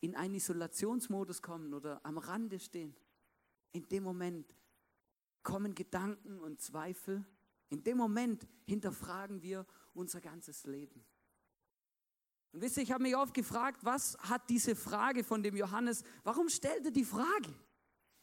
in 0.00 0.14
einen 0.14 0.34
Isolationsmodus 0.34 1.40
kommen 1.40 1.72
oder 1.72 2.04
am 2.04 2.18
Rande 2.18 2.58
stehen, 2.58 2.94
in 3.72 3.88
dem 3.88 4.02
Moment 4.02 4.54
kommen 5.42 5.74
Gedanken 5.74 6.38
und 6.40 6.60
Zweifel. 6.60 7.24
In 7.68 7.82
dem 7.82 7.96
Moment 7.96 8.46
hinterfragen 8.66 9.42
wir 9.42 9.66
unser 9.94 10.20
ganzes 10.20 10.64
Leben. 10.64 11.04
Und 12.52 12.60
wisst 12.60 12.76
ihr, 12.76 12.84
ich 12.84 12.92
habe 12.92 13.02
mich 13.02 13.16
oft 13.16 13.34
gefragt, 13.34 13.80
was 13.82 14.16
hat 14.18 14.48
diese 14.48 14.76
Frage 14.76 15.24
von 15.24 15.42
dem 15.42 15.56
Johannes, 15.56 16.04
warum 16.22 16.48
stellt 16.48 16.84
er 16.84 16.92
die 16.92 17.04
Frage? 17.04 17.52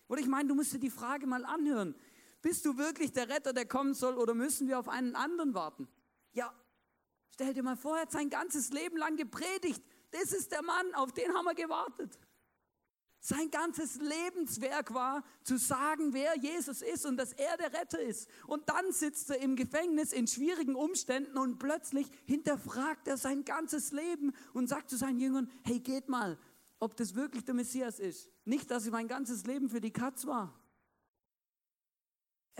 Oder 0.07 0.21
ich 0.21 0.27
meine, 0.27 0.47
du 0.47 0.55
musst 0.55 0.73
dir 0.73 0.79
die 0.79 0.89
Frage 0.89 1.27
mal 1.27 1.43
anhören. 1.45 1.95
Bist 2.41 2.65
du 2.65 2.77
wirklich 2.77 3.11
der 3.11 3.29
Retter, 3.29 3.53
der 3.53 3.65
kommen 3.65 3.93
soll, 3.93 4.15
oder 4.17 4.33
müssen 4.33 4.67
wir 4.67 4.79
auf 4.79 4.87
einen 4.87 5.15
anderen 5.15 5.53
warten? 5.53 5.87
Ja, 6.31 6.53
Stell 7.33 7.53
dir 7.53 7.63
mal 7.63 7.77
vor, 7.77 7.95
er 7.95 8.03
hat 8.03 8.11
sein 8.11 8.29
ganzes 8.29 8.71
Leben 8.71 8.97
lang 8.97 9.15
gepredigt. 9.15 9.83
Das 10.11 10.33
ist 10.33 10.51
der 10.51 10.61
Mann, 10.61 10.93
auf 10.93 11.11
den 11.13 11.33
haben 11.33 11.45
wir 11.45 11.55
gewartet. 11.55 12.19
Sein 13.23 13.51
ganzes 13.51 13.97
Lebenswerk 13.97 14.95
war 14.95 15.23
zu 15.43 15.57
sagen, 15.57 16.11
wer 16.11 16.35
Jesus 16.37 16.81
ist 16.81 17.05
und 17.05 17.17
dass 17.17 17.33
er 17.33 17.55
der 17.55 17.71
Retter 17.71 18.01
ist. 18.01 18.27
Und 18.47 18.67
dann 18.67 18.91
sitzt 18.91 19.29
er 19.29 19.37
im 19.37 19.55
Gefängnis 19.55 20.11
in 20.11 20.27
schwierigen 20.27 20.75
Umständen 20.75 21.37
und 21.37 21.59
plötzlich 21.59 22.07
hinterfragt 22.25 23.07
er 23.07 23.17
sein 23.17 23.45
ganzes 23.45 23.91
Leben 23.91 24.33
und 24.53 24.67
sagt 24.67 24.89
zu 24.89 24.97
seinen 24.97 25.19
Jüngern, 25.19 25.51
hey, 25.63 25.79
geht 25.79 26.09
mal, 26.09 26.39
ob 26.79 26.97
das 26.97 27.13
wirklich 27.13 27.45
der 27.45 27.53
Messias 27.53 27.99
ist. 27.99 28.27
Nicht, 28.43 28.71
dass 28.71 28.87
ich 28.87 28.91
mein 28.91 29.07
ganzes 29.07 29.45
Leben 29.45 29.69
für 29.69 29.81
die 29.81 29.93
Katz 29.93 30.25
war. 30.25 30.59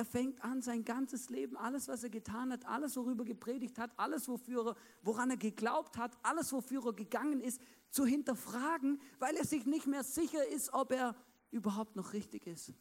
Er 0.01 0.05
fängt 0.05 0.43
an, 0.43 0.63
sein 0.63 0.84
ganzes 0.84 1.29
Leben, 1.29 1.55
alles, 1.55 1.88
was 1.88 2.03
er 2.03 2.10
getan 2.10 2.51
hat, 2.51 2.65
alles, 2.65 2.98
worüber 2.98 3.22
er 3.22 3.27
gepredigt 3.27 3.77
hat, 3.77 3.91
alles, 4.00 4.27
wofür 4.27 4.70
er, 4.70 4.75
woran 5.03 5.29
er 5.29 5.38
geglaubt 5.38 5.96
hat, 5.96 6.17
alles, 6.24 6.51
wofür 6.51 6.88
er 6.88 6.93
gegangen 6.93 7.39
ist, 7.39 7.62
zu 7.91 8.08
hinterfragen, 8.08 9.00
weil 9.20 9.36
er 9.36 9.46
sich 9.46 9.67
nicht 9.67 9.86
mehr 9.86 10.03
sicher 10.03 10.43
ist, 10.48 10.74
ob 10.74 10.91
er 10.91 11.15
überhaupt 11.51 11.96
noch 11.96 12.13
richtig 12.13 12.48
ist. 12.48 12.74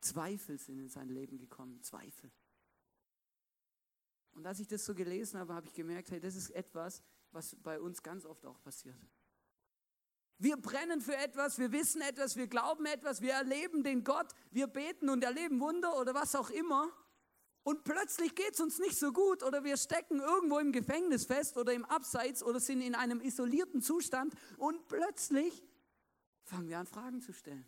Zweifel 0.00 0.58
sind 0.58 0.78
in 0.78 0.88
sein 0.88 1.10
Leben 1.10 1.36
gekommen, 1.36 1.82
Zweifel. 1.82 2.32
Und 4.32 4.46
als 4.46 4.58
ich 4.58 4.68
das 4.68 4.86
so 4.86 4.94
gelesen 4.94 5.38
habe, 5.38 5.52
habe 5.52 5.66
ich 5.66 5.74
gemerkt, 5.74 6.10
hey, 6.12 6.18
das 6.18 6.34
ist 6.34 6.48
etwas, 6.48 7.02
was 7.30 7.54
bei 7.56 7.78
uns 7.78 8.02
ganz 8.02 8.24
oft 8.24 8.46
auch 8.46 8.58
passiert. 8.62 8.96
Wir 10.40 10.56
brennen 10.56 11.02
für 11.02 11.14
etwas, 11.14 11.58
wir 11.58 11.70
wissen 11.70 12.00
etwas, 12.00 12.34
wir 12.34 12.46
glauben 12.46 12.86
etwas, 12.86 13.20
wir 13.20 13.34
erleben 13.34 13.84
den 13.84 14.04
Gott, 14.04 14.32
wir 14.50 14.68
beten 14.68 15.10
und 15.10 15.22
erleben 15.22 15.60
Wunder 15.60 15.98
oder 16.00 16.14
was 16.14 16.34
auch 16.34 16.48
immer. 16.48 16.90
Und 17.62 17.84
plötzlich 17.84 18.34
geht 18.34 18.54
es 18.54 18.60
uns 18.60 18.78
nicht 18.78 18.98
so 18.98 19.12
gut 19.12 19.42
oder 19.42 19.64
wir 19.64 19.76
stecken 19.76 20.18
irgendwo 20.18 20.58
im 20.58 20.72
Gefängnis 20.72 21.26
fest 21.26 21.58
oder 21.58 21.74
im 21.74 21.84
Abseits 21.84 22.42
oder 22.42 22.58
sind 22.58 22.80
in 22.80 22.94
einem 22.94 23.20
isolierten 23.20 23.82
Zustand 23.82 24.32
und 24.56 24.88
plötzlich 24.88 25.62
fangen 26.42 26.70
wir 26.70 26.78
an, 26.78 26.86
Fragen 26.86 27.20
zu 27.20 27.34
stellen. 27.34 27.66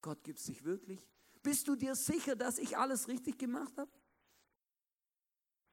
Gott 0.00 0.24
gibt 0.24 0.40
es 0.40 0.46
dich 0.46 0.64
wirklich? 0.64 1.08
Bist 1.44 1.68
du 1.68 1.76
dir 1.76 1.94
sicher, 1.94 2.34
dass 2.34 2.58
ich 2.58 2.78
alles 2.78 3.06
richtig 3.06 3.38
gemacht 3.38 3.78
habe? 3.78 3.92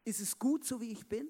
Ist 0.03 0.19
es 0.19 0.37
gut, 0.37 0.63
so 0.63 0.79
wie 0.79 0.91
ich 0.91 1.07
bin? 1.09 1.27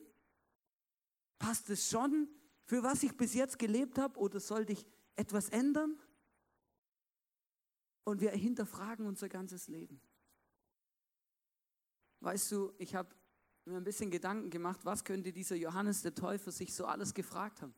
Passt 1.40 1.70
es 1.70 1.90
schon 1.90 2.28
für 2.68 2.84
was 2.84 3.02
ich 3.02 3.16
bis 3.16 3.34
jetzt 3.34 3.58
gelebt 3.58 3.98
habe 3.98 4.20
oder 4.20 4.42
sollte 4.42 4.74
ich 4.74 4.86
etwas 5.16 5.48
ändern? 5.48 5.98
Und 8.04 8.20
wir 8.20 8.32
hinterfragen 8.32 9.08
unser 9.08 9.30
ganzes 9.30 9.70
Leben. 9.70 10.02
Weißt 12.20 12.52
du, 12.52 12.74
ich 12.78 12.94
habe 12.94 13.16
mir 13.64 13.78
ein 13.78 13.86
bisschen 13.86 14.12
Gedanken 14.12 14.50
gemacht, 14.50 14.82
was 14.84 15.06
könnte 15.06 15.32
dieser 15.32 15.56
Johannes 15.56 16.02
der 16.02 16.14
Täufer 16.14 16.52
sich 16.52 16.74
so 16.74 16.86
alles 16.86 17.14
gefragt 17.14 17.62
haben. 17.62 17.74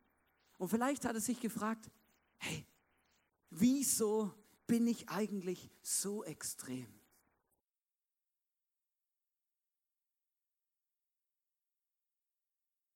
Und 0.58 0.69
vielleicht 0.69 1.05
hat 1.05 1.13
er 1.13 1.22
sich 1.22 1.39
gefragt, 1.39 1.91
hey, 2.38 2.65
wieso 3.51 4.34
bin 4.65 4.88
ich 4.88 5.08
eigentlich 5.08 5.69
so 5.84 6.24
extrem? 6.24 6.88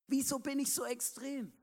Wieso 0.08 0.40
bin 0.40 0.58
ich 0.58 0.74
so 0.74 0.86
extrem? 0.86 1.54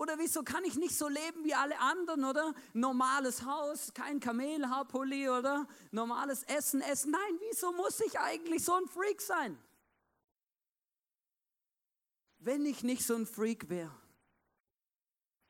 Oder 0.00 0.18
wieso 0.18 0.42
kann 0.42 0.64
ich 0.64 0.76
nicht 0.76 0.96
so 0.96 1.08
leben 1.08 1.44
wie 1.44 1.52
alle 1.52 1.78
anderen, 1.78 2.24
oder? 2.24 2.54
Normales 2.72 3.42
Haus, 3.44 3.92
kein 3.92 4.18
Kamelhaarpulli, 4.18 5.28
oder? 5.28 5.68
Normales 5.90 6.42
Essen, 6.44 6.80
Essen. 6.80 7.10
Nein, 7.10 7.38
wieso 7.50 7.70
muss 7.72 8.00
ich 8.00 8.18
eigentlich 8.18 8.64
so 8.64 8.72
ein 8.72 8.88
Freak 8.88 9.20
sein? 9.20 9.62
Wenn 12.38 12.64
ich 12.64 12.82
nicht 12.82 13.04
so 13.04 13.14
ein 13.14 13.26
Freak 13.26 13.68
wäre, 13.68 13.94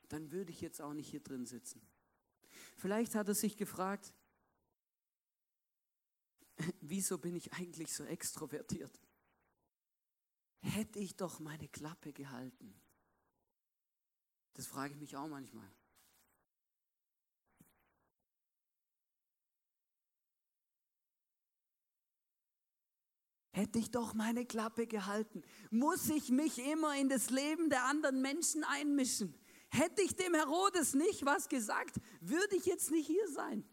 dann 0.09 0.33
würde 0.33 0.51
ich 0.51 0.61
jetzt 0.61 0.83
auch 0.83 0.95
nicht 0.95 1.11
hier 1.11 1.23
drin 1.23 1.47
sitzen. 1.47 1.81
Vielleicht 2.77 3.15
hat 3.15 3.29
er 3.29 3.37
sich 3.37 3.57
gefragt, 3.57 4.13
wieso 6.81 7.19
bin 7.19 7.37
ich 7.37 7.53
eigentlich 7.53 7.95
so 7.95 8.03
extrovertiert? 8.03 9.01
Hätte 10.59 10.99
ich 10.99 11.15
doch 11.15 11.39
meine 11.39 11.69
Klappe 11.69 12.13
gehalten. 12.13 12.75
Das 14.61 14.67
frage 14.67 14.93
ich 14.93 15.01
mich 15.01 15.17
auch 15.17 15.27
manchmal. 15.27 15.67
Hätte 23.53 23.79
ich 23.79 23.91
doch 23.91 24.13
meine 24.13 24.45
Klappe 24.45 24.87
gehalten. 24.87 25.43
Muss 25.71 26.11
ich 26.11 26.29
mich 26.29 26.59
immer 26.59 26.95
in 26.95 27.09
das 27.09 27.31
Leben 27.31 27.71
der 27.71 27.87
anderen 27.87 28.21
Menschen 28.21 28.63
einmischen? 28.65 29.35
Hätte 29.71 30.03
ich 30.03 30.15
dem 30.15 30.35
Herodes 30.35 30.93
nicht 30.93 31.25
was 31.25 31.49
gesagt, 31.49 31.99
würde 32.21 32.55
ich 32.55 32.67
jetzt 32.67 32.91
nicht 32.91 33.07
hier 33.07 33.29
sein. 33.29 33.67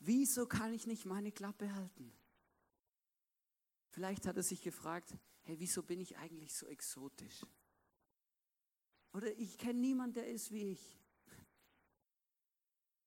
Wieso 0.00 0.44
kann 0.44 0.74
ich 0.74 0.86
nicht 0.86 1.06
meine 1.06 1.32
Klappe 1.32 1.74
halten? 1.74 2.12
Vielleicht 3.88 4.26
hat 4.26 4.36
er 4.36 4.42
sich 4.42 4.60
gefragt, 4.60 5.16
hey, 5.44 5.58
wieso 5.58 5.82
bin 5.82 5.98
ich 5.98 6.18
eigentlich 6.18 6.52
so 6.54 6.66
exotisch? 6.66 7.40
Oder 9.16 9.32
ich 9.38 9.56
kenne 9.56 9.80
niemanden, 9.80 10.12
der 10.12 10.26
ist 10.26 10.52
wie 10.52 10.72
ich. 10.72 10.98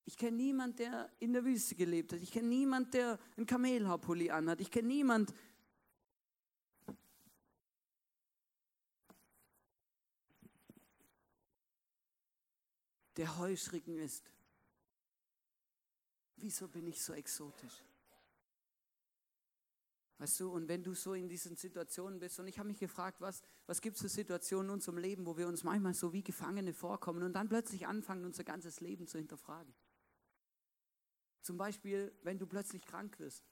Ich 0.06 0.16
kenne 0.16 0.38
niemanden, 0.38 0.74
der 0.78 1.08
in 1.20 1.32
der 1.32 1.44
Wüste 1.44 1.76
gelebt 1.76 2.12
hat. 2.12 2.20
Ich 2.20 2.32
kenne 2.32 2.48
niemanden, 2.48 2.90
der 2.90 3.16
einen 3.36 3.46
Kamelhaarpulli 3.46 4.28
anhat. 4.28 4.60
Ich 4.60 4.72
kenne 4.72 4.88
niemanden, 4.88 5.32
der 13.16 13.38
Heuschrecken 13.38 13.96
ist. 13.96 14.24
wieso 16.34 16.66
bin 16.66 16.88
ich 16.88 17.00
so 17.00 17.12
exotisch? 17.12 17.84
Weißt 20.20 20.38
du, 20.40 20.52
und 20.52 20.68
wenn 20.68 20.82
du 20.82 20.92
so 20.92 21.14
in 21.14 21.30
diesen 21.30 21.56
Situationen 21.56 22.18
bist, 22.18 22.38
und 22.38 22.46
ich 22.46 22.58
habe 22.58 22.68
mich 22.68 22.78
gefragt, 22.78 23.22
was, 23.22 23.40
was 23.66 23.80
gibt 23.80 23.96
es 23.96 24.02
für 24.02 24.10
Situationen 24.10 24.66
in 24.66 24.74
unserem 24.74 24.98
Leben, 24.98 25.24
wo 25.24 25.38
wir 25.38 25.48
uns 25.48 25.64
manchmal 25.64 25.94
so 25.94 26.12
wie 26.12 26.22
Gefangene 26.22 26.74
vorkommen 26.74 27.22
und 27.22 27.32
dann 27.32 27.48
plötzlich 27.48 27.86
anfangen, 27.86 28.26
unser 28.26 28.44
ganzes 28.44 28.80
Leben 28.80 29.06
zu 29.06 29.16
hinterfragen. 29.16 29.74
Zum 31.40 31.56
Beispiel, 31.56 32.14
wenn 32.22 32.38
du 32.38 32.46
plötzlich 32.46 32.84
krank 32.84 33.18
wirst. 33.18 33.46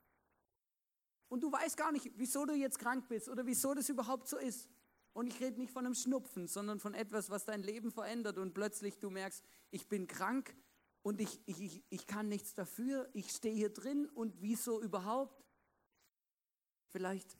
Und 1.28 1.42
du 1.42 1.50
weißt 1.50 1.78
gar 1.78 1.90
nicht, 1.90 2.12
wieso 2.16 2.44
du 2.44 2.52
jetzt 2.52 2.78
krank 2.78 3.08
bist 3.08 3.30
oder 3.30 3.46
wieso 3.46 3.72
das 3.72 3.88
überhaupt 3.88 4.28
so 4.28 4.36
ist. 4.36 4.68
Und 5.14 5.26
ich 5.26 5.40
rede 5.40 5.58
nicht 5.58 5.72
von 5.72 5.86
einem 5.86 5.94
Schnupfen, 5.94 6.48
sondern 6.48 6.80
von 6.80 6.92
etwas, 6.92 7.30
was 7.30 7.46
dein 7.46 7.62
Leben 7.62 7.90
verändert 7.90 8.36
und 8.36 8.52
plötzlich 8.52 8.98
du 8.98 9.08
merkst, 9.08 9.42
ich 9.70 9.88
bin 9.88 10.06
krank 10.06 10.54
und 11.00 11.22
ich, 11.22 11.40
ich, 11.46 11.82
ich 11.88 12.06
kann 12.06 12.28
nichts 12.28 12.52
dafür, 12.52 13.08
ich 13.14 13.30
stehe 13.30 13.54
hier 13.54 13.72
drin 13.72 14.06
und 14.10 14.42
wieso 14.42 14.82
überhaupt? 14.82 15.47
Vielleicht 16.88 17.38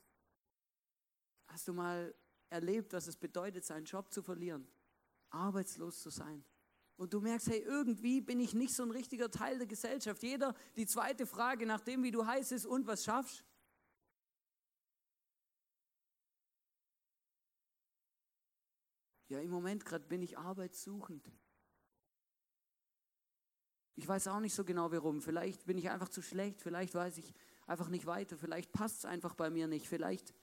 hast 1.49 1.69
du 1.69 1.73
mal 1.73 2.15
erlebt, 2.51 2.93
was 2.93 3.07
es 3.07 3.17
bedeutet, 3.17 3.65
seinen 3.65 3.85
Job 3.85 4.13
zu 4.13 4.23
verlieren, 4.23 4.67
arbeitslos 5.31 6.01
zu 6.03 6.11
sein. 6.11 6.45
Und 6.97 7.15
du 7.15 7.21
merkst, 7.21 7.49
hey, 7.49 7.61
irgendwie 7.61 8.21
bin 8.21 8.41
ich 8.41 8.55
nicht 8.55 8.75
so 8.75 8.83
ein 8.83 8.91
richtiger 8.91 9.31
Teil 9.31 9.59
der 9.59 9.67
Gesellschaft. 9.67 10.23
Jeder, 10.23 10.55
die 10.77 10.87
zweite 10.87 11.27
Frage 11.27 11.65
nach 11.65 11.81
dem, 11.81 12.03
wie 12.03 12.11
du 12.11 12.27
heißt, 12.27 12.53
ist, 12.53 12.67
und 12.67 12.87
was 12.87 13.05
schaffst? 13.05 13.45
Ja, 19.29 19.41
im 19.41 19.51
Moment 19.51 19.85
gerade 19.85 20.07
bin 20.07 20.23
ich 20.23 20.39
arbeitssuchend. 20.39 21.31
Ich 23.95 24.09
weiß 24.09 24.29
auch 24.29 24.41
nicht 24.41 24.55
so 24.55 24.65
genau 24.65 24.91
warum. 24.91 25.21
Vielleicht 25.21 25.67
bin 25.67 25.77
ich 25.77 25.91
einfach 25.91 26.09
zu 26.09 26.23
schlecht, 26.23 26.63
vielleicht 26.63 26.95
weiß 26.95 27.19
ich 27.19 27.35
einfach 27.69 27.89
nicht 27.89 28.07
weiter, 28.07 28.37
vielleicht 28.37 28.73
passt 28.73 28.99
es 28.99 29.05
einfach 29.05 29.35
bei 29.35 29.51
mir 29.51 29.69
nicht, 29.69 29.87
vielleicht 29.87 30.35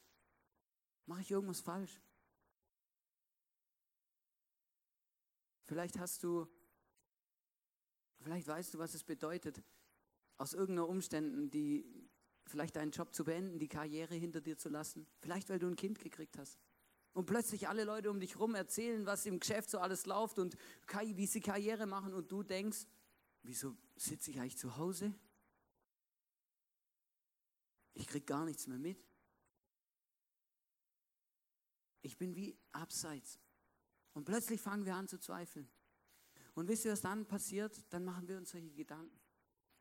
mache 1.06 1.22
ich 1.22 1.32
irgendwas 1.32 1.60
falsch. 1.60 2.00
Vielleicht 5.64 5.98
hast 5.98 6.24
du, 6.24 6.48
vielleicht 8.22 8.48
weißt 8.48 8.76
du, 8.76 8.78
was 8.78 8.94
es 8.94 9.04
bedeutet, 9.04 9.64
aus 10.38 10.54
irgendeiner 10.54 10.88
Umständen, 10.88 11.50
die 11.50 12.08
vielleicht 12.46 12.76
deinen 12.76 12.92
Job 12.92 13.16
zu 13.16 13.24
beenden, 13.24 13.58
die 13.58 13.68
Karriere 13.68 14.14
hinter 14.14 14.42
dir 14.42 14.58
zu 14.58 14.70
lassen. 14.70 15.08
Vielleicht, 15.20 15.50
weil 15.50 15.58
du 15.58 15.68
ein 15.68 15.76
Kind 15.76 15.98
gekriegt 15.98 16.38
hast. 16.38 16.60
Und 17.14 17.26
plötzlich 17.26 17.68
alle 17.68 17.86
Leute 17.86 18.12
um 18.12 18.20
dich 18.20 18.36
herum 18.36 18.54
erzählen, 18.54 19.06
was 19.08 19.26
im 19.26 19.40
Geschäft 19.40 19.72
so 19.72 19.80
alles 19.80 20.06
läuft 20.06 20.38
und 20.38 20.56
wie 21.16 21.26
sie 21.26 21.42
Karriere 21.42 21.88
machen 21.88 22.14
und 22.14 22.32
du 22.32 22.44
denkst, 22.44 22.86
wieso 23.42 23.76
sitze 23.96 24.30
ich 24.30 24.40
eigentlich 24.40 24.58
zu 24.58 24.78
Hause? 24.78 25.16
Ich 27.96 28.08
kriege 28.08 28.26
gar 28.26 28.46
nichts 28.46 28.68
mehr 28.68 28.78
mit. 28.78 29.04
Ich 32.02 32.18
bin 32.18 32.36
wie 32.36 32.56
abseits. 32.72 33.40
Und 34.14 34.26
plötzlich 34.26 34.62
fangen 34.62 34.86
wir 34.86 34.96
an 34.96 35.08
zu 35.08 35.18
zweifeln. 35.18 35.70
Und 36.54 36.68
wisst 36.68 36.86
ihr, 36.86 36.92
was 36.92 37.02
dann 37.02 37.26
passiert? 37.26 37.84
Dann 37.90 38.06
machen 38.06 38.28
wir 38.28 38.38
uns 38.38 38.52
solche 38.52 38.72
Gedanken. 38.72 39.20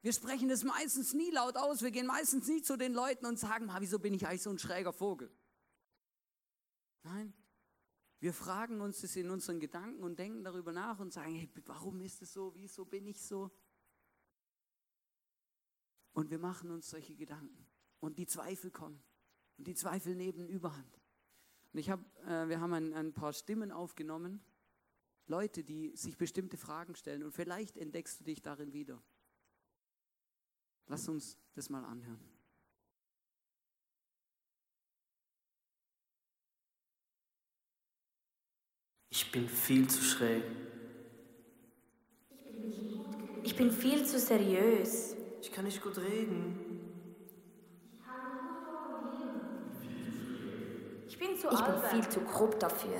Wir 0.00 0.12
sprechen 0.12 0.48
das 0.48 0.64
meistens 0.64 1.12
nie 1.12 1.30
laut 1.30 1.56
aus. 1.56 1.82
Wir 1.82 1.90
gehen 1.90 2.06
meistens 2.06 2.46
nie 2.46 2.62
zu 2.62 2.76
den 2.76 2.92
Leuten 2.92 3.26
und 3.26 3.38
sagen, 3.38 3.70
wieso 3.78 3.98
bin 3.98 4.14
ich 4.14 4.26
eigentlich 4.26 4.42
so 4.42 4.50
ein 4.50 4.58
schräger 4.58 4.92
Vogel? 4.92 5.30
Nein. 7.02 7.34
Wir 8.20 8.32
fragen 8.32 8.80
uns 8.80 9.00
das 9.02 9.16
in 9.16 9.30
unseren 9.30 9.60
Gedanken 9.60 10.02
und 10.02 10.18
denken 10.18 10.44
darüber 10.44 10.72
nach 10.72 10.98
und 10.98 11.12
sagen, 11.12 11.34
hey, 11.34 11.50
warum 11.66 12.00
ist 12.00 12.22
es 12.22 12.32
so? 12.32 12.54
Wieso 12.54 12.84
bin 12.84 13.06
ich 13.06 13.20
so? 13.20 13.50
Und 16.12 16.30
wir 16.30 16.38
machen 16.38 16.70
uns 16.70 16.88
solche 16.88 17.14
Gedanken. 17.14 17.66
Und 18.04 18.18
die 18.18 18.26
Zweifel 18.26 18.70
kommen. 18.70 19.02
Und 19.56 19.66
die 19.66 19.74
Zweifel 19.74 20.14
nehmen 20.14 20.46
Überhand. 20.46 21.00
Und 21.72 21.78
ich 21.78 21.88
hab, 21.88 22.00
äh, 22.26 22.50
wir 22.50 22.60
haben 22.60 22.74
ein, 22.74 22.92
ein 22.92 23.14
paar 23.14 23.32
Stimmen 23.32 23.72
aufgenommen. 23.72 24.44
Leute, 25.26 25.64
die 25.64 25.96
sich 25.96 26.18
bestimmte 26.18 26.58
Fragen 26.58 26.96
stellen. 26.96 27.22
Und 27.22 27.32
vielleicht 27.32 27.78
entdeckst 27.78 28.20
du 28.20 28.24
dich 28.24 28.42
darin 28.42 28.74
wieder. 28.74 29.02
Lass 30.86 31.08
uns 31.08 31.38
das 31.54 31.70
mal 31.70 31.82
anhören. 31.82 32.20
Ich 39.08 39.32
bin 39.32 39.48
viel 39.48 39.88
zu 39.88 40.02
schräg. 40.02 40.44
Ich 43.42 43.56
bin 43.56 43.72
viel 43.72 44.04
zu 44.04 44.18
seriös. 44.18 45.16
Ich 45.40 45.50
kann 45.50 45.64
nicht 45.64 45.80
gut 45.80 45.96
reden. 45.96 46.73
Ich 51.14 51.20
bin 51.20 51.36
zu 51.36 51.48
Ich 51.48 51.60
bin 51.60 51.74
albern. 51.74 51.90
viel 51.90 52.08
zu 52.08 52.20
grob 52.22 52.58
dafür. 52.58 52.96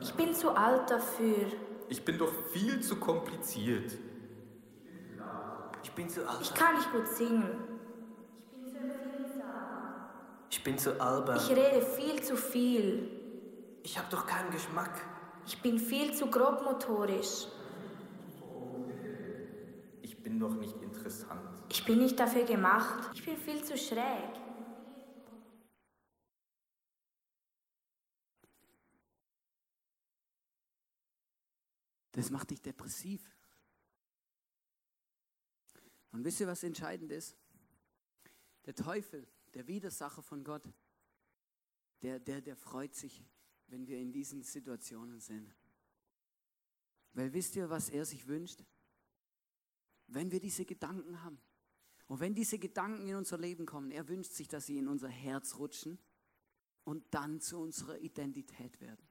Ich 0.00 0.14
bin 0.14 0.32
zu 0.34 0.50
alt 0.50 0.90
dafür. 0.90 1.46
Ich 1.90 2.02
bin 2.02 2.16
doch 2.16 2.32
viel 2.52 2.80
zu 2.80 2.96
kompliziert. 2.96 3.98
Ich 5.82 5.92
bin 5.92 6.08
zu 6.08 6.26
alt. 6.26 6.38
Ich 6.40 6.54
kann 6.54 6.76
nicht 6.76 6.90
gut 6.90 7.06
singen. 7.06 7.50
Ich 10.50 10.64
bin 10.64 10.78
zu 10.78 10.98
albern. 10.98 11.36
Ich 11.36 11.50
rede 11.50 11.82
viel 11.82 12.22
zu 12.22 12.34
viel. 12.34 13.10
Ich 13.82 13.98
habe 13.98 14.08
doch 14.10 14.26
keinen 14.26 14.50
Geschmack. 14.50 14.98
Ich 15.46 15.60
bin 15.60 15.78
viel 15.78 16.14
zu 16.14 16.28
grobmotorisch. 16.28 17.48
Ich 20.00 20.22
bin 20.22 20.40
doch 20.40 20.54
nicht 20.54 20.80
interessant. 20.80 21.42
Ich 21.68 21.84
bin 21.84 21.98
nicht 21.98 22.18
dafür 22.18 22.44
gemacht. 22.44 23.10
Ich 23.12 23.22
bin 23.22 23.36
viel 23.36 23.62
zu 23.62 23.76
schräg. 23.76 24.47
Das 32.18 32.32
macht 32.32 32.50
dich 32.50 32.60
depressiv. 32.60 33.22
Und 36.10 36.24
wisst 36.24 36.40
ihr, 36.40 36.48
was 36.48 36.64
entscheidend 36.64 37.12
ist? 37.12 37.36
Der 38.66 38.74
Teufel, 38.74 39.24
der 39.54 39.68
Widersacher 39.68 40.20
von 40.20 40.42
Gott, 40.42 40.68
der, 42.02 42.18
der, 42.18 42.40
der 42.40 42.56
freut 42.56 42.92
sich, 42.96 43.24
wenn 43.68 43.86
wir 43.86 44.00
in 44.00 44.10
diesen 44.10 44.42
Situationen 44.42 45.20
sind. 45.20 45.54
Weil 47.12 47.32
wisst 47.32 47.54
ihr, 47.54 47.70
was 47.70 47.88
er 47.88 48.04
sich 48.04 48.26
wünscht? 48.26 48.64
Wenn 50.08 50.32
wir 50.32 50.40
diese 50.40 50.64
Gedanken 50.64 51.22
haben. 51.22 51.40
Und 52.08 52.18
wenn 52.18 52.34
diese 52.34 52.58
Gedanken 52.58 53.06
in 53.06 53.14
unser 53.14 53.38
Leben 53.38 53.64
kommen, 53.64 53.92
er 53.92 54.08
wünscht 54.08 54.32
sich, 54.32 54.48
dass 54.48 54.66
sie 54.66 54.78
in 54.78 54.88
unser 54.88 55.08
Herz 55.08 55.54
rutschen 55.54 56.00
und 56.82 57.04
dann 57.14 57.40
zu 57.40 57.60
unserer 57.60 58.00
Identität 58.00 58.80
werden. 58.80 59.07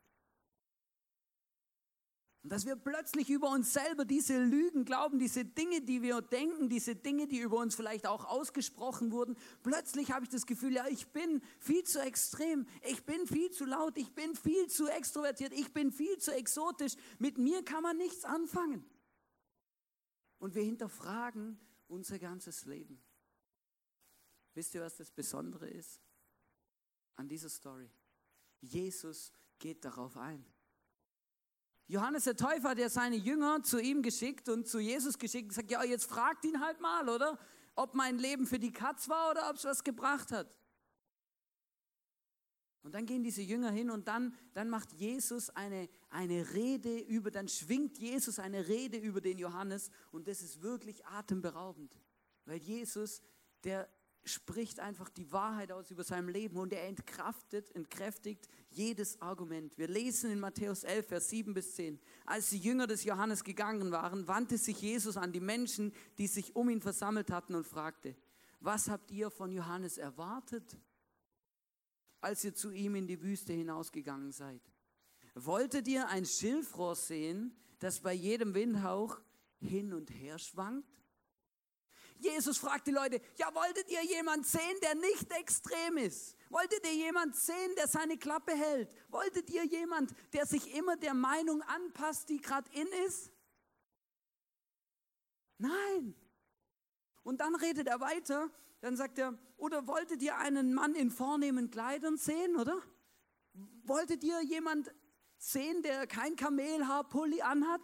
Und 2.48 2.54
dass 2.54 2.66
wir 2.66 2.78
plötzlich 2.78 3.30
über 3.30 3.52
uns 3.52 3.74
selber 3.74 4.06
diese 4.06 4.42
Lügen 4.42 4.86
glauben, 4.86 5.20
diese 5.20 5.44
Dinge, 5.44 5.82
die 5.82 6.02
wir 6.02 6.22
denken, 6.22 6.70
diese 6.70 6.96
Dinge, 6.96 7.28
die 7.28 7.40
über 7.40 7.58
uns 7.58 7.76
vielleicht 7.76 8.08
auch 8.08 8.24
ausgesprochen 8.24 9.12
wurden. 9.12 9.36
Plötzlich 9.64 10.14
habe 10.14 10.24
ich 10.24 10.30
das 10.30 10.46
Gefühl, 10.46 10.72
ja, 10.72 10.88
ich 10.88 11.08
bin 11.12 11.42
viel 11.60 11.84
zu 11.84 12.00
extrem, 12.00 12.66
ich 12.84 13.06
bin 13.06 13.28
viel 13.28 13.52
zu 13.52 13.66
laut, 13.66 13.98
ich 13.98 14.16
bin 14.16 14.34
viel 14.34 14.68
zu 14.68 14.88
extrovertiert, 14.88 15.52
ich 15.52 15.74
bin 15.74 15.92
viel 15.92 16.20
zu 16.20 16.34
exotisch. 16.34 16.94
Mit 17.20 17.38
mir 17.38 17.66
kann 17.66 17.84
man 17.84 17.98
nichts 17.98 18.24
anfangen. 18.24 18.86
Und 20.40 20.56
wir 20.56 20.64
hinterfragen 20.64 21.60
unser 21.90 22.18
ganzes 22.18 22.64
Leben. 22.64 23.04
Wisst 24.54 24.74
ihr, 24.74 24.80
was 24.80 24.96
das 24.96 25.12
Besondere 25.12 25.68
ist 25.68 26.00
an 27.18 27.28
dieser 27.28 27.50
Story? 27.50 27.92
Jesus 28.62 29.34
geht 29.60 29.84
darauf 29.84 30.16
ein. 30.16 30.46
Johannes 31.90 32.26
der 32.26 32.36
Täufer 32.36 32.70
hat 32.70 32.80
ja 32.80 32.90
seine 32.90 33.16
Jünger 33.16 33.64
zu 33.64 33.80
ihm 33.80 34.02
geschickt 34.02 34.50
und 34.50 34.68
zu 34.68 34.80
Jesus 34.80 35.18
geschickt 35.18 35.44
und 35.44 35.50
gesagt, 35.50 35.72
ja, 35.72 35.84
jetzt 35.84 36.06
fragt 36.06 36.44
ihn 36.44 36.60
halt 36.60 36.82
mal, 36.82 37.08
oder? 37.08 37.40
Ob 37.76 37.96
mein 37.96 38.18
Leben 38.18 38.46
für 38.46 38.60
die 38.60 38.74
Katz 38.74 39.08
war 39.08 39.32
oder 39.32 39.50
ob 39.50 39.56
es 39.56 39.64
was 39.64 39.84
gebracht 39.84 40.32
hat. 40.32 40.54
Und 42.88 42.94
dann 42.94 43.06
gehen 43.06 43.24
diese 43.24 43.42
Jünger 43.42 43.72
hin 43.72 43.90
und 43.90 44.08
dann, 44.08 44.34
dann 44.54 44.70
macht 44.70 44.94
Jesus 44.94 45.50
eine, 45.50 45.90
eine 46.10 46.54
Rede 46.54 47.00
über, 47.00 47.32
dann 47.32 47.48
schwingt 47.48 47.98
Jesus 47.98 48.40
eine 48.40 48.68
Rede 48.68 48.98
über 48.98 49.20
den 49.20 49.38
Johannes 49.38 49.90
und 50.12 50.28
das 50.28 50.42
ist 50.42 50.62
wirklich 50.62 51.06
atemberaubend. 51.06 51.94
Weil 52.46 52.60
Jesus, 52.60 53.22
der 53.64 53.90
spricht 54.24 54.80
einfach 54.80 55.10
die 55.10 55.32
Wahrheit 55.32 55.72
aus 55.72 55.92
über 55.92 56.04
sein 56.04 56.28
Leben 56.28 56.58
und 56.58 56.74
er 56.74 56.88
entkraftet, 56.88 57.74
entkräftigt 57.76 58.48
jedes 58.78 59.20
Argument. 59.22 59.78
Wir 59.78 59.88
lesen 59.88 60.32
in 60.32 60.40
Matthäus 60.40 60.84
11, 60.84 61.08
Vers 61.08 61.30
7 61.30 61.54
bis 61.54 61.76
10. 61.76 62.00
Als 62.26 62.52
die 62.52 62.60
Jünger 62.60 62.86
des 62.86 63.04
Johannes 63.04 63.44
gegangen 63.44 63.92
waren, 63.92 64.28
wandte 64.28 64.58
sich 64.58 64.80
Jesus 64.82 65.18
an 65.18 65.32
die 65.32 65.40
Menschen, 65.40 65.92
die 66.18 66.28
sich 66.28 66.56
um 66.56 66.70
ihn 66.70 66.82
versammelt 66.82 67.32
hatten 67.32 67.56
und 67.56 67.66
fragte, 67.66 68.16
was 68.60 68.90
habt 68.90 69.12
ihr 69.12 69.30
von 69.30 69.52
Johannes 69.52 69.98
erwartet, 69.98 70.78
als 72.22 72.44
ihr 72.44 72.54
zu 72.54 72.72
ihm 72.72 72.96
in 72.96 73.08
die 73.08 73.22
Wüste 73.22 73.54
hinausgegangen 73.54 74.32
seid? 74.32 74.62
Wolltet 75.34 75.88
ihr 75.88 76.08
ein 76.08 76.26
Schilfrohr 76.26 76.96
sehen, 76.96 77.56
das 77.80 78.00
bei 78.00 78.14
jedem 78.14 78.54
Windhauch 78.54 79.20
hin 79.60 79.94
und 79.94 80.10
her 80.12 80.40
schwankt? 80.40 81.02
Jesus 82.20 82.58
fragt 82.58 82.88
die 82.88 82.92
Leute, 82.92 83.22
ja, 83.36 83.54
wolltet 83.54 83.90
ihr 83.90 84.04
jemand 84.04 84.48
sehen, 84.48 84.78
der 84.82 84.96
nicht 84.96 85.32
extrem 85.40 85.98
ist? 85.98 86.37
Wolltet 86.50 86.86
ihr 86.86 86.96
jemand 86.96 87.36
sehen, 87.36 87.76
der 87.78 87.88
seine 87.88 88.18
Klappe 88.18 88.54
hält? 88.54 88.94
Wolltet 89.10 89.50
ihr 89.50 89.66
jemand, 89.66 90.14
der 90.34 90.46
sich 90.46 90.74
immer 90.76 90.96
der 90.96 91.14
Meinung 91.14 91.62
anpasst, 91.64 92.30
die 92.30 92.40
gerade 92.40 92.70
in 92.74 92.88
ist? 93.06 93.32
Nein. 95.58 96.16
Und 97.24 97.42
dann 97.42 97.56
redet 97.56 97.88
er 97.88 98.00
weiter, 98.00 98.50
dann 98.80 98.96
sagt 98.96 99.18
er, 99.20 99.38
oder 99.58 99.88
wolltet 99.88 100.22
ihr 100.22 100.38
einen 100.38 100.74
Mann 100.74 100.96
in 100.96 101.12
vornehmen 101.12 101.70
Kleidern 101.70 102.18
sehen, 102.18 102.56
oder? 102.56 102.82
Wolltet 103.84 104.24
ihr 104.24 104.42
jemand 104.44 104.94
sehen, 105.38 105.82
der 105.82 106.08
kein 106.08 106.36
Kamelhaarpulli 106.36 107.42
anhat? 107.42 107.82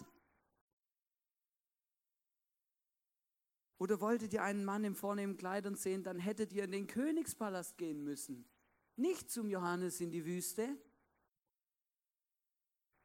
Oder 3.80 3.99
wolltet 3.99 4.32
ihr 4.34 4.43
einen 4.43 4.63
Mann 4.63 4.86
in 4.86 4.95
vornehmen 4.95 5.36
Kleidern 5.36 5.76
sehen, 5.76 6.04
dann 6.04 6.19
hättet 6.19 6.54
ihr 6.54 6.63
in 6.63 6.71
den 6.71 6.88
Königspalast 6.88 7.78
gehen 7.78 8.02
müssen, 8.04 8.47
nicht 8.95 9.32
zum 9.32 9.49
Johannes 9.49 10.01
in 10.01 10.12
die 10.12 10.25
Wüste. 10.25 10.77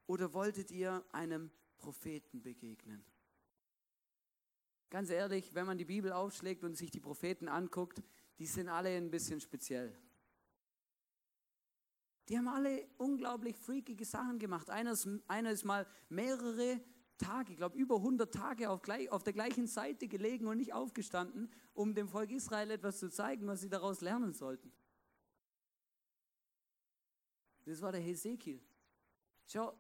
Oder 0.07 0.33
wolltet 0.33 0.70
ihr 0.70 1.05
einem 1.12 1.51
Propheten 1.77 2.42
begegnen? 2.42 3.05
Ganz 4.90 5.11
ehrlich, 5.11 5.55
wenn 5.55 5.66
man 5.66 5.77
die 5.77 5.85
Bibel 5.85 6.12
aufschlägt 6.12 6.64
und 6.64 6.77
sich 6.77 6.90
die 6.90 7.01
Propheten 7.01 7.48
anguckt, 7.48 8.03
die 8.38 8.46
sind 8.46 8.68
alle 8.68 8.90
ein 8.90 9.11
bisschen 9.11 9.40
speziell. 9.40 9.94
Die 12.29 12.37
haben 12.37 12.48
alle 12.48 12.87
unglaublich 12.96 13.57
freakige 13.57 14.05
Sachen 14.05 14.38
gemacht. 14.38 14.70
Einer 14.70 14.92
ist, 14.92 15.09
einer 15.27 15.51
ist 15.51 15.64
mal 15.64 15.87
mehrere 16.09 16.81
Tage, 17.18 17.53
ich 17.53 17.59
glaube 17.59 17.77
über 17.77 17.96
100 17.96 18.33
Tage 18.33 18.70
auf, 18.70 18.83
gleich, 18.83 19.11
auf 19.11 19.24
der 19.24 19.33
gleichen 19.33 19.66
Seite 19.66 20.09
gelegen 20.09 20.46
und 20.46 20.59
nicht 20.59 20.72
aufgestanden, 20.72 21.51
um 21.74 21.94
dem 21.94 22.09
Volk 22.09 22.31
Israel 22.31 22.70
etwas 22.70 22.98
zu 22.98 23.11
zeigen, 23.11 23.46
was 23.46 23.61
sie 23.61 23.68
daraus 23.68 24.01
lernen 24.01 24.35
sollten. 24.35 24.72
Das 27.68 27.83
war 27.83 27.92
der 27.92 28.00
Hesekiel. 28.00 28.62
Schau, 29.46 29.78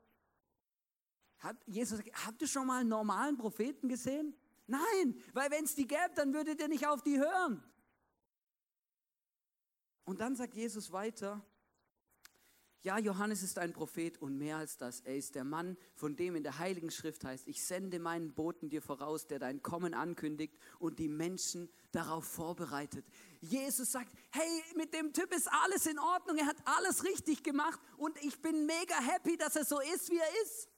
hat 1.38 1.56
Jesus, 1.66 2.00
habt 2.26 2.42
ihr 2.42 2.46
schon 2.46 2.66
mal 2.66 2.80
einen 2.80 2.90
normalen 2.90 3.38
Propheten 3.38 3.88
gesehen? 3.88 4.36
Nein, 4.66 5.18
weil 5.32 5.50
wenn 5.50 5.64
es 5.64 5.74
die 5.74 5.86
gäbe, 5.86 6.12
dann 6.14 6.34
würdet 6.34 6.60
ihr 6.60 6.68
nicht 6.68 6.86
auf 6.86 7.00
die 7.00 7.18
hören. 7.18 7.62
Und 10.04 10.20
dann 10.20 10.36
sagt 10.36 10.54
Jesus 10.54 10.92
weiter, 10.92 11.42
ja, 12.82 12.96
Johannes 12.98 13.42
ist 13.42 13.58
ein 13.58 13.72
Prophet 13.72 14.18
und 14.18 14.38
mehr 14.38 14.58
als 14.58 14.76
das. 14.76 15.00
Er 15.00 15.16
ist 15.16 15.34
der 15.34 15.42
Mann, 15.42 15.76
von 15.94 16.14
dem 16.14 16.36
in 16.36 16.44
der 16.44 16.58
Heiligen 16.58 16.92
Schrift 16.92 17.24
heißt, 17.24 17.48
ich 17.48 17.64
sende 17.64 17.98
meinen 17.98 18.32
Boten 18.34 18.68
dir 18.68 18.82
voraus, 18.82 19.26
der 19.26 19.40
dein 19.40 19.62
Kommen 19.62 19.94
ankündigt 19.94 20.56
und 20.78 21.00
die 21.00 21.08
Menschen 21.08 21.68
darauf 21.90 22.24
vorbereitet. 22.24 23.04
Jesus 23.40 23.90
sagt, 23.90 24.12
hey, 24.30 24.62
mit 24.76 24.94
dem 24.94 25.12
Typ 25.12 25.34
ist 25.34 25.50
alles 25.64 25.86
in 25.86 25.98
Ordnung, 25.98 26.38
er 26.38 26.46
hat 26.46 26.56
alles 26.64 27.02
richtig 27.02 27.42
gemacht 27.42 27.80
und 27.96 28.16
ich 28.22 28.40
bin 28.40 28.64
mega 28.64 29.00
happy, 29.00 29.36
dass 29.36 29.56
er 29.56 29.64
so 29.64 29.80
ist, 29.80 30.10
wie 30.10 30.18
er 30.18 30.42
ist. 30.44 30.68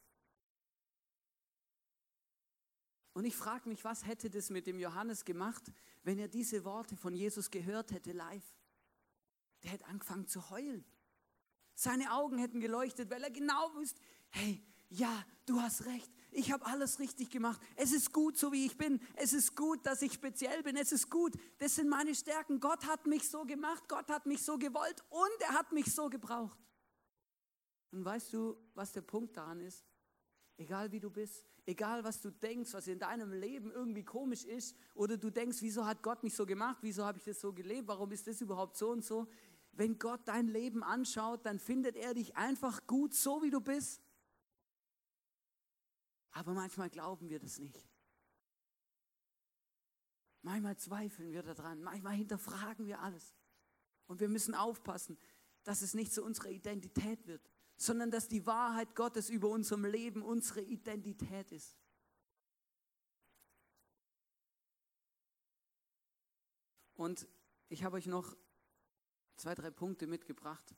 Und 3.13 3.27
ich 3.27 3.37
frage 3.37 3.69
mich, 3.69 3.85
was 3.85 4.07
hätte 4.07 4.31
das 4.31 4.49
mit 4.49 4.67
dem 4.67 4.79
Johannes 4.79 5.27
gemacht, 5.27 5.71
wenn 6.03 6.19
er 6.19 6.29
diese 6.29 6.65
Worte 6.65 6.97
von 6.97 7.15
Jesus 7.15 7.51
gehört 7.51 7.93
hätte 7.93 8.13
live? 8.13 8.57
Der 9.63 9.73
hätte 9.73 9.85
angefangen 9.87 10.27
zu 10.27 10.49
heulen. 10.49 10.87
Seine 11.81 12.13
Augen 12.13 12.37
hätten 12.37 12.61
geleuchtet, 12.61 13.09
weil 13.09 13.23
er 13.23 13.31
genau 13.31 13.75
wusste, 13.75 13.99
hey, 14.29 14.63
ja, 14.91 15.25
du 15.47 15.63
hast 15.63 15.87
recht, 15.87 16.13
ich 16.31 16.53
habe 16.53 16.67
alles 16.67 16.99
richtig 16.99 17.31
gemacht. 17.31 17.59
Es 17.75 17.91
ist 17.93 18.13
gut, 18.13 18.37
so 18.37 18.53
wie 18.53 18.67
ich 18.67 18.77
bin. 18.77 19.01
Es 19.17 19.33
ist 19.33 19.57
gut, 19.57 19.87
dass 19.87 20.03
ich 20.03 20.13
speziell 20.13 20.63
bin. 20.63 20.77
Es 20.77 20.93
ist 20.93 21.09
gut, 21.09 21.33
das 21.57 21.77
sind 21.77 21.89
meine 21.89 22.15
Stärken. 22.15 22.61
Gott 22.61 22.85
hat 22.85 23.07
mich 23.07 23.27
so 23.31 23.47
gemacht, 23.47 23.85
Gott 23.89 24.11
hat 24.11 24.27
mich 24.27 24.45
so 24.45 24.59
gewollt 24.59 25.03
und 25.09 25.41
er 25.41 25.55
hat 25.55 25.73
mich 25.73 25.87
so 25.95 26.11
gebraucht. 26.11 26.59
Und 27.93 28.05
weißt 28.05 28.35
du, 28.35 28.59
was 28.75 28.93
der 28.93 29.01
Punkt 29.01 29.39
daran 29.39 29.61
ist? 29.61 29.83
Egal 30.59 30.93
wie 30.93 31.01
du 31.01 31.09
bist, 31.09 31.47
egal 31.65 32.05
was 32.05 32.21
du 32.21 32.31
denkst, 32.31 32.75
was 32.75 32.89
in 32.89 32.99
deinem 32.99 33.33
Leben 33.33 33.71
irgendwie 33.73 34.05
komisch 34.05 34.45
ist, 34.45 34.77
oder 34.95 35.17
du 35.17 35.31
denkst, 35.31 35.63
wieso 35.63 35.87
hat 35.87 36.03
Gott 36.03 36.23
mich 36.23 36.35
so 36.35 36.45
gemacht, 36.45 36.81
wieso 36.83 37.07
habe 37.07 37.17
ich 37.17 37.25
das 37.25 37.41
so 37.41 37.55
gelebt, 37.55 37.89
warum 37.89 38.13
ist 38.13 38.27
das 38.27 38.43
überhaupt 38.43 38.77
so 38.77 38.91
und 38.91 39.03
so. 39.03 39.27
Wenn 39.73 39.99
Gott 39.99 40.21
dein 40.27 40.49
Leben 40.49 40.83
anschaut, 40.83 41.47
dann 41.47 41.59
findet 41.59 41.97
er 41.97 42.15
dich 42.15 42.37
einfach 42.37 42.87
gut, 42.87 43.15
so 43.15 43.43
wie 43.43 43.51
du 43.51 43.61
bist. 43.61 44.03
Aber 46.33 46.53
manchmal 46.53 46.91
glauben 46.91 47.29
wir 47.29 47.39
das 47.39 47.59
nicht. 47.59 47.89
Manchmal 50.43 50.77
zweifeln 50.77 51.33
wir 51.33 51.43
daran, 51.43 51.83
manchmal 51.83 52.15
hinterfragen 52.15 52.87
wir 52.87 53.01
alles. 53.01 53.35
Und 54.07 54.21
wir 54.21 54.29
müssen 54.29 54.55
aufpassen, 54.55 55.19
dass 55.65 55.83
es 55.83 55.95
nicht 55.95 56.13
zu 56.13 56.25
unserer 56.25 56.51
Identität 56.51 57.27
wird 57.27 57.51
sondern 57.81 58.11
dass 58.11 58.29
die 58.29 58.45
Wahrheit 58.45 58.95
Gottes 58.95 59.31
über 59.31 59.49
unserem 59.49 59.87
Leben 59.87 60.23
unsere 60.23 60.61
Identität 60.61 61.51
ist. 61.51 61.79
Und 66.95 67.27
ich 67.71 67.83
habe 67.83 67.97
euch 67.97 68.07
noch 68.07 68.37
zwei, 69.41 69.55
drei 69.55 69.71
Punkte 69.71 70.07
mitgebracht, 70.07 70.75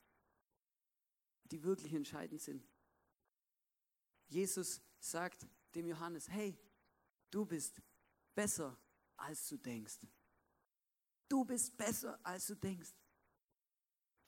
die 1.44 1.62
wirklich 1.62 1.92
entscheidend 1.92 2.40
sind. 2.40 2.64
Jesus 4.28 4.80
sagt 5.00 5.46
dem 5.74 5.86
Johannes, 5.86 6.28
hey, 6.28 6.56
du 7.30 7.44
bist 7.44 7.82
besser, 8.34 8.78
als 9.16 9.48
du 9.48 9.56
denkst. 9.56 9.98
Du 11.28 11.44
bist 11.44 11.76
besser, 11.76 12.18
als 12.22 12.46
du 12.46 12.54
denkst. 12.54 12.92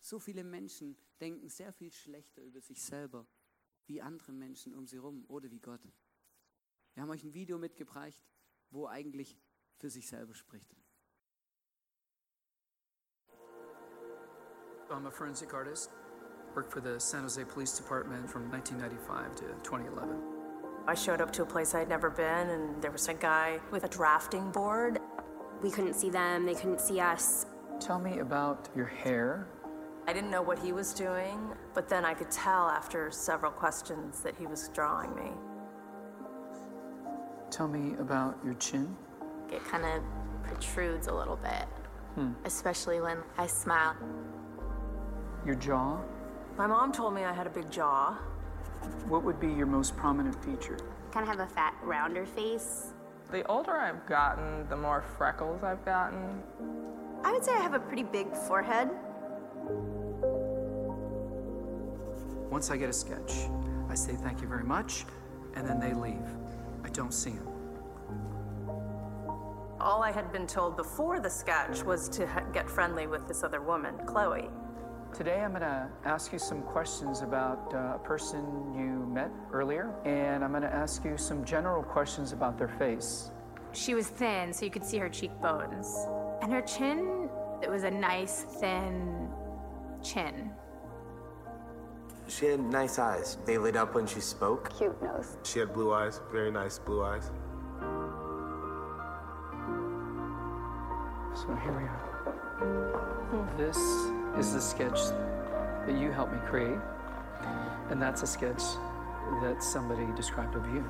So 0.00 0.18
viele 0.18 0.42
Menschen 0.42 0.96
denken 1.20 1.48
sehr 1.48 1.72
viel 1.72 1.92
schlechter 1.92 2.42
über 2.42 2.60
sich 2.60 2.82
selber 2.82 3.26
wie 3.86 4.02
andere 4.02 4.32
Menschen 4.32 4.74
um 4.74 4.86
sie 4.86 4.96
herum 4.96 5.24
oder 5.28 5.50
wie 5.50 5.60
Gott. 5.60 5.80
Wir 6.94 7.02
haben 7.02 7.10
euch 7.10 7.22
ein 7.22 7.34
Video 7.34 7.58
mitgebracht, 7.58 8.22
wo 8.70 8.86
eigentlich 8.86 9.36
für 9.76 9.90
sich 9.90 10.06
selber 10.06 10.34
spricht. 10.34 10.74
I'm 14.90 15.06
a 15.06 15.10
forensic 15.10 15.54
artist. 15.54 15.90
Worked 16.54 16.72
for 16.72 16.80
the 16.80 17.00
San 17.00 17.22
Jose 17.22 17.42
Police 17.44 17.76
Department 17.76 18.30
from 18.30 18.50
1995 18.50 19.36
to 19.36 19.44
2011. 19.62 20.16
I 20.86 20.94
showed 20.94 21.20
up 21.20 21.32
to 21.32 21.42
a 21.42 21.46
place 21.46 21.74
I'd 21.74 21.88
never 21.88 22.10
been, 22.10 22.50
and 22.50 22.82
there 22.82 22.90
was 22.90 23.08
a 23.08 23.14
guy 23.14 23.58
with 23.70 23.84
a 23.84 23.88
drafting 23.88 24.50
board. 24.50 24.98
We 25.62 25.70
couldn't 25.70 25.94
see 25.94 26.10
them, 26.10 26.46
they 26.46 26.54
couldn't 26.54 26.80
see 26.80 27.00
us. 27.00 27.46
Tell 27.80 27.98
me 27.98 28.18
about 28.18 28.68
your 28.76 28.86
hair 28.86 29.48
I 30.06 30.12
didn't 30.12 30.30
know 30.30 30.42
what 30.42 30.58
he 30.58 30.72
was 30.72 30.92
doing, 30.92 31.38
but 31.72 31.88
then 31.88 32.04
I 32.04 32.12
could 32.12 32.30
tell 32.30 32.68
after 32.68 33.10
several 33.10 33.50
questions 33.50 34.20
that 34.20 34.36
he 34.36 34.46
was 34.46 34.68
drawing 34.68 35.14
me. 35.14 35.32
Tell 37.50 37.68
me 37.68 37.94
about 37.98 38.38
your 38.44 38.54
chin. 38.54 38.94
It 39.50 39.64
kind 39.64 39.84
of 39.84 40.02
protrudes 40.42 41.06
a 41.06 41.14
little 41.14 41.36
bit, 41.36 41.66
hmm. 42.16 42.32
especially 42.44 43.00
when 43.00 43.18
I 43.38 43.46
smile. 43.46 43.96
Your 45.44 45.54
jaw. 45.56 45.98
My 46.56 46.66
mom 46.66 46.90
told 46.92 47.14
me 47.14 47.24
I 47.24 47.32
had 47.32 47.46
a 47.46 47.50
big 47.50 47.70
jaw. 47.70 48.16
What 49.08 49.24
would 49.24 49.38
be 49.38 49.48
your 49.48 49.66
most 49.66 49.96
prominent 49.96 50.42
feature? 50.42 50.78
Kind 51.12 51.28
of 51.28 51.36
have 51.36 51.40
a 51.40 51.52
fat, 51.52 51.74
rounder 51.82 52.24
face. 52.24 52.92
The 53.30 53.46
older 53.46 53.72
I've 53.72 54.06
gotten, 54.06 54.66
the 54.68 54.76
more 54.76 55.02
freckles 55.18 55.62
I've 55.62 55.84
gotten. 55.84 56.42
I 57.24 57.32
would 57.32 57.44
say 57.44 57.52
I 57.52 57.60
have 57.60 57.74
a 57.74 57.78
pretty 57.78 58.04
big 58.04 58.34
forehead. 58.34 58.90
Once 62.50 62.70
I 62.70 62.76
get 62.76 62.88
a 62.88 62.92
sketch, 62.92 63.48
I 63.88 63.94
say 63.94 64.14
thank 64.14 64.40
you 64.40 64.46
very 64.46 64.64
much, 64.64 65.04
and 65.56 65.66
then 65.66 65.80
they 65.80 65.92
leave. 65.92 66.26
I 66.84 66.88
don't 66.90 67.12
see 67.12 67.30
them. 67.30 67.48
All 69.80 70.02
I 70.02 70.12
had 70.12 70.32
been 70.32 70.46
told 70.46 70.76
before 70.76 71.20
the 71.20 71.28
sketch 71.28 71.82
was 71.82 72.08
to 72.10 72.26
ha- 72.26 72.44
get 72.52 72.70
friendly 72.70 73.06
with 73.06 73.26
this 73.26 73.42
other 73.42 73.60
woman, 73.60 73.94
Chloe. 74.06 74.48
Today 75.14 75.42
I'm 75.42 75.50
going 75.50 75.62
to 75.62 75.88
ask 76.04 76.32
you 76.32 76.40
some 76.40 76.60
questions 76.62 77.22
about 77.22 77.72
uh, 77.72 77.94
a 77.94 78.00
person 78.02 78.74
you 78.76 79.06
met 79.06 79.30
earlier, 79.52 79.94
and 80.04 80.42
I'm 80.42 80.50
going 80.50 80.64
to 80.64 80.74
ask 80.74 81.04
you 81.04 81.16
some 81.16 81.44
general 81.44 81.84
questions 81.84 82.32
about 82.32 82.58
their 82.58 82.66
face. 82.80 83.30
She 83.72 83.94
was 83.94 84.08
thin, 84.08 84.52
so 84.52 84.64
you 84.64 84.72
could 84.72 84.84
see 84.84 84.98
her 84.98 85.08
cheekbones. 85.08 86.08
And 86.42 86.52
her 86.52 86.62
chin, 86.62 87.28
it 87.62 87.70
was 87.70 87.84
a 87.84 87.90
nice, 87.92 88.42
thin 88.58 89.28
chin. 90.02 90.50
She 92.26 92.46
had 92.46 92.58
nice 92.58 92.98
eyes. 92.98 93.38
They 93.44 93.56
lit 93.56 93.76
up 93.76 93.94
when 93.94 94.08
she 94.08 94.18
spoke. 94.18 94.76
Cute 94.76 95.00
nose. 95.00 95.36
She 95.44 95.60
had 95.60 95.72
blue 95.72 95.94
eyes, 95.94 96.20
very 96.32 96.50
nice 96.50 96.80
blue 96.80 97.04
eyes. 97.04 97.30
So 101.36 101.54
here 101.62 101.72
we 101.72 101.84
are. 101.84 103.54
This 103.56 103.78
is 104.38 104.52
the 104.52 104.60
sketch 104.60 104.98
that 105.86 105.96
you 105.98 106.10
helped 106.10 106.32
me 106.32 106.38
create, 106.46 106.78
and 107.90 108.00
that's 108.00 108.22
a 108.22 108.26
sketch 108.26 108.62
that 109.42 109.62
somebody 109.62 110.06
described 110.16 110.54
of 110.54 110.66
you. 110.74 110.84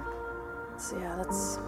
So 0.76 0.98
yeah, 0.98 1.16
that's 1.16 1.58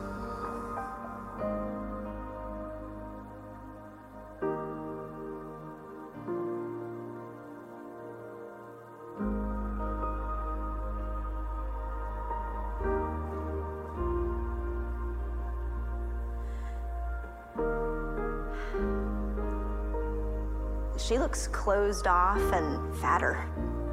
looks 21.36 21.48
closed 21.48 22.06
off 22.06 22.40
and 22.54 22.96
fatter, 22.96 23.46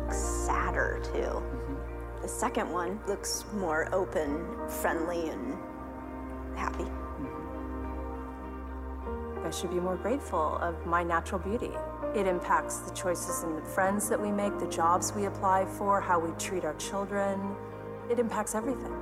sadder 0.10 1.02
too. 1.12 1.44
The 2.22 2.28
second 2.30 2.72
one 2.72 3.02
looks 3.06 3.44
more 3.56 3.94
open, 3.94 4.48
friendly, 4.70 5.28
and 5.28 5.58
happy. 6.56 6.86
I 9.44 9.52
should 9.52 9.72
be 9.72 9.82
more 9.82 9.98
grateful 9.98 10.58
of 10.62 10.86
my 10.86 11.04
natural 11.04 11.38
beauty. 11.38 11.72
It 12.16 12.28
impacts 12.28 12.78
the 12.78 12.92
choices 12.92 13.44
and 13.44 13.58
the 13.58 13.66
friends 13.72 14.08
that 14.08 14.22
we 14.22 14.32
make, 14.32 14.58
the 14.58 14.70
jobs 14.70 15.12
we 15.12 15.26
apply 15.26 15.66
for, 15.66 16.00
how 16.00 16.20
we 16.20 16.32
treat 16.38 16.64
our 16.64 16.76
children. 16.76 17.58
It 18.10 18.20
impacts 18.20 18.56
everything. 18.56 18.96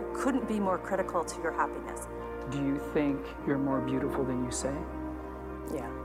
It 0.00 0.14
couldn't 0.14 0.48
be 0.48 0.58
more 0.58 0.78
critical 0.78 1.22
to 1.22 1.42
your 1.42 1.52
happiness. 1.52 2.08
Do 2.50 2.56
you 2.56 2.80
think 2.94 3.20
you're 3.46 3.58
more 3.58 3.82
beautiful 3.82 4.24
than 4.24 4.42
you 4.42 4.50
say? 4.50 4.74
Yeah. 5.74 5.80
Yeah. 5.80 6.03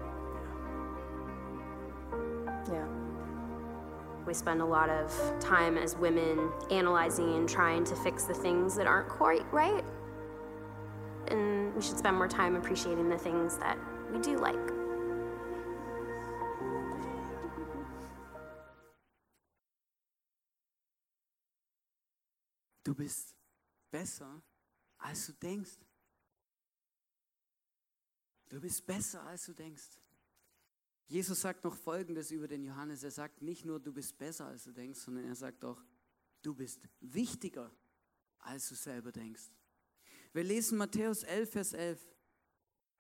We 4.30 4.36
spend 4.36 4.62
a 4.62 4.66
lot 4.66 4.92
of 4.92 5.12
time 5.40 5.76
as 5.76 5.96
women 5.96 6.52
analyzing 6.70 7.34
and 7.34 7.50
trying 7.50 7.84
to 7.86 7.96
fix 7.96 8.26
the 8.26 8.34
things 8.36 8.76
that 8.76 8.86
aren't 8.86 9.10
quite 9.10 9.44
right. 9.52 9.84
And 11.30 11.74
we 11.74 11.82
should 11.82 11.98
spend 11.98 12.16
more 12.16 12.28
time 12.28 12.56
appreciating 12.56 13.10
the 13.10 13.18
things 13.18 13.58
that 13.58 13.76
we 14.14 14.20
do 14.20 14.38
like. 14.38 14.56
Du 22.84 22.94
bist 22.94 23.34
besser, 23.92 24.44
als 25.04 25.26
du 25.26 25.34
denkst. 25.42 25.80
Du 28.52 28.60
bist 28.60 28.86
besser, 28.86 29.22
als 29.28 29.48
du 29.48 29.54
denkst. 29.54 29.98
Jesus 31.10 31.42
sagt 31.42 31.64
noch 31.64 31.76
Folgendes 31.76 32.30
über 32.30 32.48
den 32.48 32.64
Johannes. 32.64 33.02
Er 33.02 33.10
sagt 33.10 33.42
nicht 33.42 33.66
nur, 33.66 33.80
du 33.80 33.92
bist 33.92 34.16
besser, 34.20 34.46
als 34.46 34.66
du 34.66 34.72
denkst, 34.72 35.00
sondern 35.00 35.26
er 35.26 35.36
sagt 35.36 35.66
auch, 35.66 35.84
du 36.44 36.54
bist 36.54 36.82
wichtiger, 37.00 37.72
als 38.38 38.70
du 38.70 38.76
selber 38.76 39.12
denkst. 39.12 39.50
Wir 40.34 40.44
lesen 40.44 40.78
Matthäus 40.78 41.24
11, 41.24 41.50
Vers 41.50 41.74
11. 41.74 42.08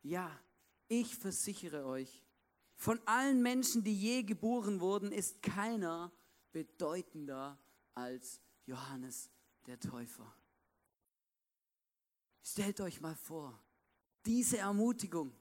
Ja, 0.02 0.39
ich 0.88 1.15
versichere 1.15 1.86
euch, 1.86 2.24
von 2.76 3.00
allen 3.06 3.43
Menschen, 3.43 3.84
die 3.84 3.93
je 3.93 4.24
geboren 4.24 4.80
wurden, 4.80 5.12
ist 5.12 5.43
keiner 5.43 6.12
bedeutender 6.52 7.60
als 7.93 8.41
Johannes 8.65 9.30
der 9.67 9.80
Täufer. 9.80 10.36
Stellt 12.41 12.82
euch 12.82 13.02
mal 13.02 13.15
vor, 13.15 13.62
diese 14.26 14.58
Ermutigung, 14.58 15.32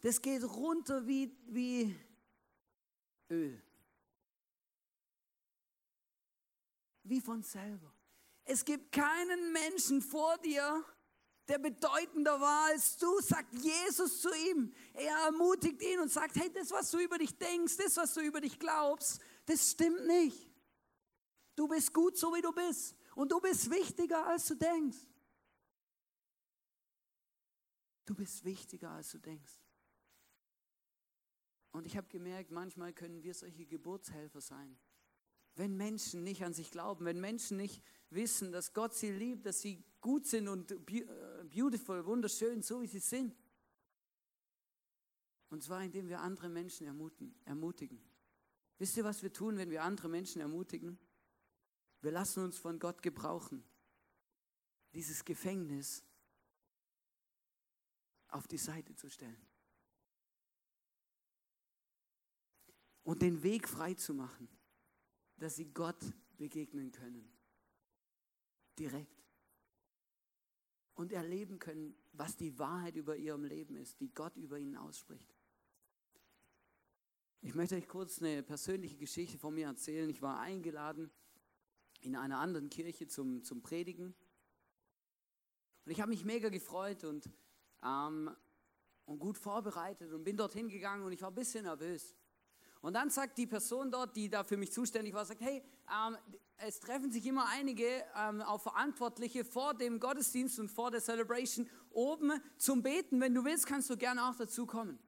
das 0.00 0.20
geht 0.20 0.44
runter 0.44 1.06
wie, 1.06 1.34
wie 1.46 1.96
Öl. 3.30 3.62
Wie 7.02 7.20
von 7.20 7.42
selber. 7.42 7.92
Es 8.44 8.64
gibt 8.64 8.92
keinen 8.92 9.52
Menschen 9.52 10.00
vor 10.00 10.38
dir, 10.38 10.84
der 11.48 11.58
bedeutender 11.58 12.40
war 12.40 12.66
als 12.66 12.98
du, 12.98 13.20
sagt 13.20 13.54
Jesus 13.54 14.20
zu 14.20 14.28
ihm. 14.50 14.72
Er 14.92 15.16
ermutigt 15.24 15.82
ihn 15.82 16.00
und 16.00 16.10
sagt, 16.10 16.36
hey, 16.36 16.50
das, 16.52 16.70
was 16.70 16.90
du 16.90 16.98
über 16.98 17.18
dich 17.18 17.36
denkst, 17.38 17.76
das, 17.78 17.96
was 17.96 18.14
du 18.14 18.20
über 18.20 18.40
dich 18.40 18.58
glaubst, 18.58 19.20
das 19.46 19.70
stimmt 19.70 20.06
nicht. 20.06 20.50
Du 21.56 21.66
bist 21.66 21.92
gut, 21.92 22.16
so 22.16 22.34
wie 22.34 22.42
du 22.42 22.52
bist. 22.52 22.94
Und 23.14 23.32
du 23.32 23.40
bist 23.40 23.70
wichtiger, 23.70 24.26
als 24.26 24.46
du 24.46 24.54
denkst. 24.54 24.98
Du 28.04 28.14
bist 28.14 28.44
wichtiger, 28.44 28.90
als 28.90 29.10
du 29.10 29.18
denkst. 29.18 29.52
Und 31.78 31.86
ich 31.86 31.96
habe 31.96 32.08
gemerkt, 32.08 32.50
manchmal 32.50 32.92
können 32.92 33.22
wir 33.22 33.34
solche 33.34 33.64
Geburtshelfer 33.64 34.40
sein. 34.40 34.76
Wenn 35.54 35.76
Menschen 35.76 36.24
nicht 36.24 36.42
an 36.42 36.52
sich 36.52 36.72
glauben, 36.72 37.04
wenn 37.04 37.20
Menschen 37.20 37.56
nicht 37.56 37.84
wissen, 38.10 38.50
dass 38.50 38.72
Gott 38.72 38.94
sie 38.94 39.12
liebt, 39.12 39.46
dass 39.46 39.60
sie 39.60 39.84
gut 40.00 40.26
sind 40.26 40.48
und 40.48 40.74
beautiful, 40.84 42.04
wunderschön, 42.04 42.62
so 42.62 42.82
wie 42.82 42.88
sie 42.88 42.98
sind. 42.98 43.32
Und 45.50 45.62
zwar 45.62 45.84
indem 45.84 46.08
wir 46.08 46.20
andere 46.20 46.48
Menschen 46.48 46.84
ermutigen. 47.44 48.02
Wisst 48.78 48.96
ihr, 48.96 49.04
was 49.04 49.22
wir 49.22 49.32
tun, 49.32 49.56
wenn 49.56 49.70
wir 49.70 49.84
andere 49.84 50.08
Menschen 50.08 50.40
ermutigen? 50.40 50.98
Wir 52.00 52.10
lassen 52.10 52.42
uns 52.42 52.58
von 52.58 52.80
Gott 52.80 53.02
gebrauchen, 53.02 53.62
dieses 54.94 55.24
Gefängnis 55.24 56.02
auf 58.26 58.48
die 58.48 58.58
Seite 58.58 58.96
zu 58.96 59.08
stellen. 59.08 59.46
Und 63.08 63.22
den 63.22 63.42
Weg 63.42 63.66
frei 63.66 63.94
zu 63.94 64.12
machen, 64.12 64.50
dass 65.38 65.56
sie 65.56 65.72
Gott 65.72 66.12
begegnen 66.36 66.92
können. 66.92 67.32
Direkt. 68.78 69.24
Und 70.92 71.12
erleben 71.12 71.58
können, 71.58 71.96
was 72.12 72.36
die 72.36 72.58
Wahrheit 72.58 72.96
über 72.96 73.16
ihrem 73.16 73.44
Leben 73.44 73.76
ist, 73.76 73.98
die 74.00 74.12
Gott 74.12 74.36
über 74.36 74.58
ihnen 74.58 74.76
ausspricht. 74.76 75.34
Ich 77.40 77.54
möchte 77.54 77.76
euch 77.76 77.88
kurz 77.88 78.20
eine 78.20 78.42
persönliche 78.42 78.98
Geschichte 78.98 79.38
von 79.38 79.54
mir 79.54 79.68
erzählen. 79.68 80.10
Ich 80.10 80.20
war 80.20 80.40
eingeladen 80.40 81.10
in 82.02 82.14
einer 82.14 82.38
anderen 82.40 82.68
Kirche 82.68 83.08
zum, 83.08 83.42
zum 83.42 83.62
Predigen. 83.62 84.14
Und 85.86 85.92
ich 85.92 86.02
habe 86.02 86.10
mich 86.10 86.26
mega 86.26 86.50
gefreut 86.50 87.04
und, 87.04 87.30
ähm, 87.82 88.30
und 89.06 89.18
gut 89.18 89.38
vorbereitet 89.38 90.12
und 90.12 90.24
bin 90.24 90.36
dorthin 90.36 90.68
gegangen 90.68 91.04
und 91.04 91.12
ich 91.12 91.22
war 91.22 91.30
ein 91.30 91.34
bisschen 91.34 91.64
nervös. 91.64 92.14
Und 92.80 92.94
dann 92.94 93.10
sagt 93.10 93.38
die 93.38 93.46
Person 93.46 93.90
dort, 93.90 94.16
die 94.16 94.28
da 94.28 94.44
für 94.44 94.56
mich 94.56 94.72
zuständig 94.72 95.14
war, 95.14 95.24
sagt, 95.24 95.40
hey, 95.40 95.62
ähm, 95.92 96.16
es 96.58 96.80
treffen 96.80 97.10
sich 97.10 97.24
immer 97.26 97.46
einige 97.48 97.86
ähm, 98.16 98.40
auch 98.42 98.60
Verantwortliche 98.60 99.44
vor 99.44 99.74
dem 99.74 100.00
Gottesdienst 100.00 100.58
und 100.58 100.68
vor 100.68 100.90
der 100.90 101.00
Celebration 101.00 101.68
oben 101.90 102.32
zum 102.56 102.82
Beten. 102.82 103.20
Wenn 103.20 103.34
du 103.34 103.44
willst, 103.44 103.66
kannst 103.66 103.90
du 103.90 103.96
gerne 103.96 104.28
auch 104.28 104.34
dazu 104.36 104.66
kommen. 104.66 104.98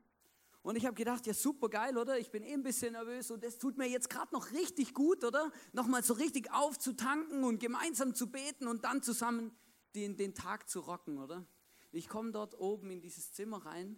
Und 0.62 0.76
ich 0.76 0.84
habe 0.84 0.94
gedacht, 0.94 1.26
ja 1.26 1.32
super 1.32 1.68
geil, 1.68 1.96
oder? 1.96 2.18
Ich 2.18 2.30
bin 2.30 2.42
eh 2.42 2.52
ein 2.52 2.62
bisschen 2.62 2.92
nervös 2.92 3.30
und 3.30 3.42
es 3.44 3.58
tut 3.58 3.78
mir 3.78 3.88
jetzt 3.88 4.10
gerade 4.10 4.32
noch 4.34 4.52
richtig 4.52 4.92
gut, 4.92 5.24
oder? 5.24 5.50
Nochmal 5.72 6.04
so 6.04 6.14
richtig 6.14 6.52
aufzutanken 6.52 7.44
und 7.44 7.60
gemeinsam 7.60 8.14
zu 8.14 8.30
beten 8.30 8.68
und 8.68 8.84
dann 8.84 9.02
zusammen 9.02 9.56
den, 9.94 10.16
den 10.16 10.34
Tag 10.34 10.68
zu 10.68 10.80
rocken, 10.80 11.18
oder? 11.18 11.46
Ich 11.92 12.08
komme 12.08 12.30
dort 12.30 12.58
oben 12.60 12.90
in 12.90 13.00
dieses 13.00 13.32
Zimmer 13.32 13.64
rein 13.64 13.96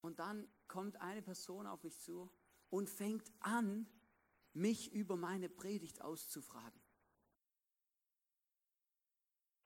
und 0.00 0.18
dann 0.18 0.48
kommt 0.66 1.00
eine 1.00 1.22
Person 1.22 1.66
auf 1.66 1.84
mich 1.84 1.98
zu 2.00 2.30
und 2.70 2.88
fängt 2.88 3.30
an, 3.40 3.86
mich 4.52 4.92
über 4.92 5.16
meine 5.16 5.48
Predigt 5.48 6.00
auszufragen. 6.02 6.80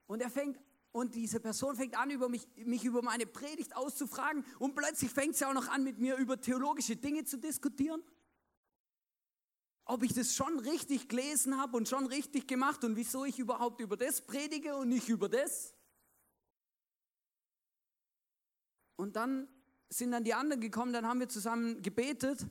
Und 0.07 0.21
er 0.21 0.31
fängt 0.31 0.59
und 0.93 1.17
diese 1.17 1.41
Person 1.41 1.75
fängt 1.75 1.99
an, 1.99 2.11
über 2.11 2.29
mich, 2.29 2.47
mich 2.55 2.85
über 2.85 3.03
meine 3.03 3.27
Predigt 3.27 3.75
auszufragen 3.75 4.45
und 4.61 4.77
plötzlich 4.77 5.11
fängt 5.11 5.35
sie 5.35 5.45
auch 5.45 5.53
noch 5.53 5.67
an, 5.69 5.83
mit 5.83 5.99
mir 5.99 6.17
über 6.17 6.41
theologische 6.41 6.95
Dinge 6.95 7.25
zu 7.25 7.37
diskutieren. 7.37 8.01
Ob 9.87 10.05
ich 10.05 10.15
das 10.15 10.37
schon 10.37 10.61
richtig 10.61 11.09
gelesen 11.09 11.59
habe 11.59 11.77
und 11.77 11.89
schon 11.89 12.07
richtig 12.07 12.47
gemacht 12.47 12.85
und 12.85 12.95
wieso 12.95 13.25
ich 13.25 13.41
überhaupt 13.41 13.81
über 13.81 13.97
das 13.97 14.23
predige 14.23 14.77
und 14.77 14.89
nicht 14.89 15.09
über 15.09 15.29
das. 15.29 15.75
Und 18.95 19.17
dann 19.17 19.49
sind 19.89 20.13
dann 20.13 20.23
die 20.23 20.35
anderen 20.35 20.61
gekommen, 20.61 20.93
dann 20.93 21.09
haben 21.09 21.19
wir 21.19 21.29
zusammen 21.29 21.83
gebetet. 21.83 22.47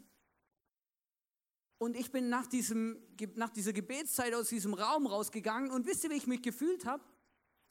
Und 1.84 1.98
ich 1.98 2.13
bin 2.13 2.30
nach, 2.30 2.48
diesem, 2.48 2.98
nach 3.36 3.50
dieser 3.50 3.74
Gebetszeit 3.74 4.34
aus 4.34 4.48
diesem 4.48 4.74
Raum 4.74 5.06
rausgegangen 5.06 5.69
und 5.69 5.86
wisst 5.86 6.06
ihr, 6.06 6.12
wie 6.12 6.15
ich 6.15 6.28
mich 6.28 6.41
gefühlt 6.41 6.86
habe? 6.86 7.04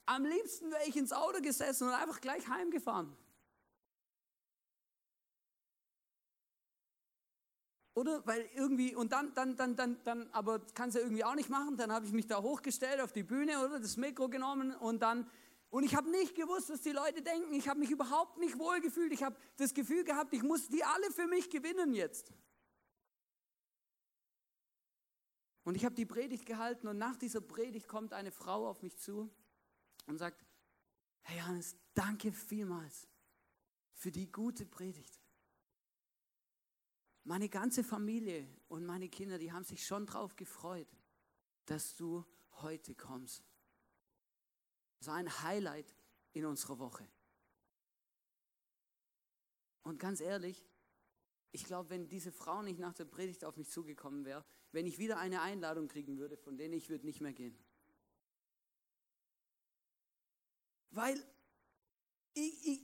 Am 0.05 0.23
liebsten 0.23 0.69
wäre 0.69 0.83
ich 0.85 0.95
ins 0.95 1.11
Auto 1.11 1.41
gesessen 1.41 1.87
und 1.87 1.95
einfach 1.95 2.21
gleich 2.21 2.47
heimgefahren. 2.47 3.17
Oder? 7.95 8.21
Weil 8.27 8.47
irgendwie, 8.53 8.93
und 8.93 9.13
dann, 9.13 9.33
dann, 9.33 9.55
dann, 9.55 9.75
dann, 9.75 9.97
dann, 10.03 10.29
aber 10.31 10.59
kann 10.59 10.89
es 10.89 10.95
ja 10.95 11.01
irgendwie 11.01 11.23
auch 11.23 11.33
nicht 11.33 11.49
machen. 11.49 11.75
Dann 11.75 11.91
habe 11.91 12.05
ich 12.05 12.11
mich 12.11 12.27
da 12.27 12.39
hochgestellt 12.39 13.01
auf 13.01 13.13
die 13.13 13.23
Bühne 13.23 13.65
oder 13.65 13.79
das 13.79 13.97
Mikro 13.97 14.29
genommen 14.29 14.75
und 14.75 15.01
dann, 15.01 15.27
und 15.71 15.83
ich 15.85 15.95
habe 15.95 16.07
nicht 16.11 16.35
gewusst, 16.35 16.69
was 16.69 16.81
die 16.81 16.91
Leute 16.91 17.23
denken. 17.23 17.51
Ich 17.55 17.67
habe 17.67 17.79
mich 17.79 17.89
überhaupt 17.89 18.37
nicht 18.37 18.59
wohl 18.59 18.79
gefühlt. 18.79 19.11
Ich 19.11 19.23
habe 19.23 19.35
das 19.57 19.73
Gefühl 19.73 20.03
gehabt, 20.03 20.35
ich 20.35 20.43
muss 20.43 20.67
die 20.67 20.83
alle 20.83 21.09
für 21.09 21.25
mich 21.25 21.49
gewinnen 21.49 21.95
jetzt. 21.95 22.31
Und 25.63 25.75
ich 25.75 25.85
habe 25.85 25.95
die 25.95 26.05
Predigt 26.05 26.45
gehalten 26.45 26.87
und 26.87 26.97
nach 26.97 27.15
dieser 27.15 27.41
Predigt 27.41 27.87
kommt 27.87 28.13
eine 28.13 28.31
Frau 28.31 28.67
auf 28.67 28.81
mich 28.81 28.97
zu 28.97 29.33
und 30.07 30.17
sagt, 30.17 30.45
Herr 31.21 31.37
Johannes, 31.37 31.77
danke 31.93 32.33
vielmals 32.33 33.07
für 33.93 34.11
die 34.11 34.29
gute 34.29 34.65
Predigt. 34.65 35.21
Meine 37.23 37.47
ganze 37.47 37.85
Familie 37.85 38.45
und 38.67 38.85
meine 38.85 39.07
Kinder, 39.07 39.37
die 39.37 39.53
haben 39.53 39.63
sich 39.63 39.85
schon 39.85 40.05
drauf 40.05 40.35
gefreut, 40.35 40.89
dass 41.65 41.95
du 41.95 42.25
heute 42.55 42.93
kommst. 42.95 43.43
Das 44.99 45.07
war 45.07 45.15
ein 45.15 45.41
Highlight 45.41 45.95
in 46.33 46.45
unserer 46.45 46.79
Woche. 46.79 47.07
Und 49.83 49.99
ganz 49.99 50.19
ehrlich, 50.19 50.65
Ich 51.55 51.65
glaube, 51.65 51.91
wenn 51.91 52.09
diese 52.09 52.31
Frau 52.31 52.63
nicht 52.63 52.79
nach 52.79 52.95
der 52.95 53.05
Predigt 53.05 53.45
auf 53.45 53.57
mich 53.57 53.69
zugekommen 53.69 54.25
wäre, 54.25 54.43
wenn 54.71 54.87
ich 54.87 54.97
wieder 54.97 55.19
eine 55.19 55.41
Einladung 55.41 55.87
kriegen 55.87 56.17
würde, 56.17 56.35
von 56.35 56.57
denen 56.57 56.73
ich 56.73 56.89
würde 56.89 57.05
nicht 57.05 57.21
mehr 57.21 57.31
gehen. 57.31 57.55
Weil, 60.89 61.23
ich, 62.33 62.67
ich, 62.67 62.81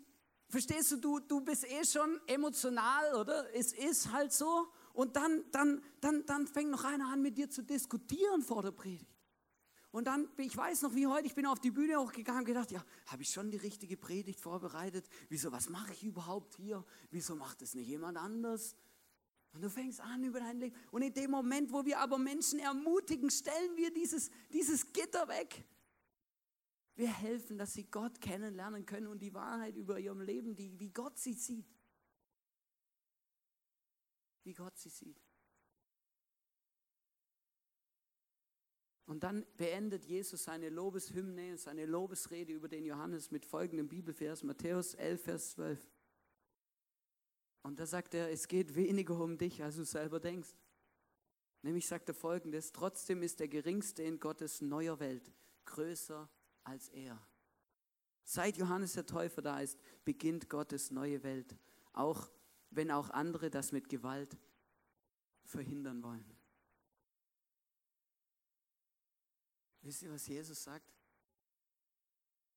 verstehst 0.49 0.91
du, 0.91 0.97
du, 0.97 1.19
du 1.19 1.41
bist 1.41 1.65
eh 1.65 1.83
schon 1.83 2.21
emotional, 2.27 3.15
oder? 3.15 3.51
Es 3.55 3.73
ist 3.73 4.11
halt 4.11 4.31
so. 4.31 4.71
Und 4.93 5.15
dann, 5.15 5.43
dann, 5.51 5.83
dann, 5.99 6.25
dann 6.27 6.45
fängt 6.45 6.69
noch 6.69 6.83
einer 6.83 7.11
an, 7.11 7.23
mit 7.23 7.37
dir 7.37 7.49
zu 7.49 7.63
diskutieren 7.63 8.43
vor 8.43 8.61
der 8.61 8.71
Predigt. 8.71 9.18
Und 9.91 10.05
dann, 10.05 10.29
ich 10.37 10.55
weiß 10.55 10.83
noch 10.83 10.93
wie 10.93 11.07
heute, 11.07 11.25
ich 11.25 11.33
bin 11.33 11.47
auf 11.47 11.59
die 11.59 11.71
Bühne 11.71 11.99
hochgegangen 11.99 12.41
und 12.41 12.45
gedacht, 12.45 12.69
ja, 12.69 12.83
habe 13.07 13.23
ich 13.23 13.29
schon 13.29 13.49
die 13.49 13.57
richtige 13.57 13.97
Predigt 13.97 14.39
vorbereitet? 14.39 15.07
Wieso, 15.29 15.51
was 15.51 15.69
mache 15.69 15.93
ich 15.93 16.03
überhaupt 16.03 16.53
hier? 16.55 16.85
Wieso 17.09 17.35
macht 17.35 17.61
es 17.63 17.73
nicht 17.73 17.87
jemand 17.87 18.17
anders? 18.17 18.75
Und 19.51 19.63
du 19.63 19.69
fängst 19.69 19.99
an 19.99 20.23
über 20.23 20.39
dein 20.39 20.59
Leben. 20.59 20.75
Und 20.91 21.01
in 21.01 21.13
dem 21.13 21.31
Moment, 21.31 21.71
wo 21.73 21.83
wir 21.83 21.99
aber 21.99 22.19
Menschen 22.19 22.59
ermutigen, 22.59 23.31
stellen 23.31 23.75
wir 23.75 23.91
dieses, 23.91 24.29
dieses 24.53 24.93
Gitter 24.93 25.27
weg. 25.27 25.65
Wir 26.95 27.11
helfen, 27.11 27.57
dass 27.57 27.73
sie 27.73 27.85
Gott 27.85 28.21
kennenlernen 28.21 28.85
können 28.85 29.07
und 29.07 29.19
die 29.19 29.33
Wahrheit 29.33 29.75
über 29.75 29.99
ihrem 29.99 30.21
Leben, 30.21 30.55
die, 30.55 30.79
wie 30.79 30.89
Gott 30.89 31.17
sie 31.17 31.33
sieht. 31.33 31.65
Wie 34.43 34.53
Gott 34.53 34.77
sie 34.77 34.89
sieht. 34.89 35.19
Und 39.09 39.23
dann 39.23 39.43
beendet 39.57 40.05
Jesus 40.05 40.43
seine 40.43 40.69
Lobeshymne, 40.69 41.57
seine 41.57 41.87
Lobesrede 41.87 42.53
über 42.53 42.67
den 42.67 42.85
Johannes 42.85 43.31
mit 43.31 43.43
folgendem 43.43 43.87
Bibelvers, 43.87 44.43
Matthäus 44.43 44.93
11, 44.93 45.23
Vers 45.23 45.51
12. 45.53 45.91
Und 47.63 47.79
da 47.79 47.87
sagt 47.87 48.13
er, 48.13 48.29
es 48.29 48.47
geht 48.47 48.75
weniger 48.75 49.19
um 49.19 49.35
dich, 49.35 49.63
als 49.63 49.77
du 49.77 49.83
selber 49.83 50.19
denkst. 50.19 50.53
Nämlich 51.63 51.87
sagt 51.87 52.07
er 52.09 52.13
folgendes, 52.13 52.71
trotzdem 52.71 53.23
ist 53.23 53.39
der 53.39 53.47
Geringste 53.47 54.03
in 54.03 54.19
Gottes 54.19 54.61
neuer 54.61 54.99
Welt 54.99 55.33
größer 55.65 56.29
als 56.63 56.89
er. 56.89 57.19
Seit 58.23 58.57
Johannes 58.57 58.93
der 58.93 59.07
Täufer 59.07 59.41
da 59.41 59.59
ist, 59.59 59.79
beginnt 60.05 60.49
Gottes 60.51 60.91
neue 60.91 61.23
Welt, 61.23 61.57
auch 61.93 62.29
wenn 62.69 62.91
auch 62.91 63.09
andere 63.09 63.49
das 63.49 63.71
mit 63.71 63.89
Gewalt 63.89 64.37
verhindern 65.45 66.03
wollen. 66.03 66.38
Wisst 69.89 70.03
ihr, 70.03 70.11
was 70.11 70.27
Jesus 70.27 70.63
sagt? 70.63 70.93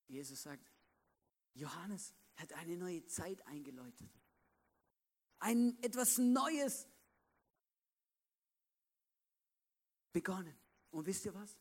Jesus 0.06 0.42
sagt, 0.42 0.70
Johannes 1.54 2.12
hat 2.36 2.52
eine 2.52 2.76
neue 2.76 3.06
Zeit 3.06 3.40
eingeläutet. 3.46 4.10
Ein 5.38 5.82
etwas 5.82 6.18
Neues 6.18 6.86
begonnen. 10.12 10.54
Und 10.90 11.06
wisst 11.06 11.24
ihr 11.24 11.32
was? 11.32 11.58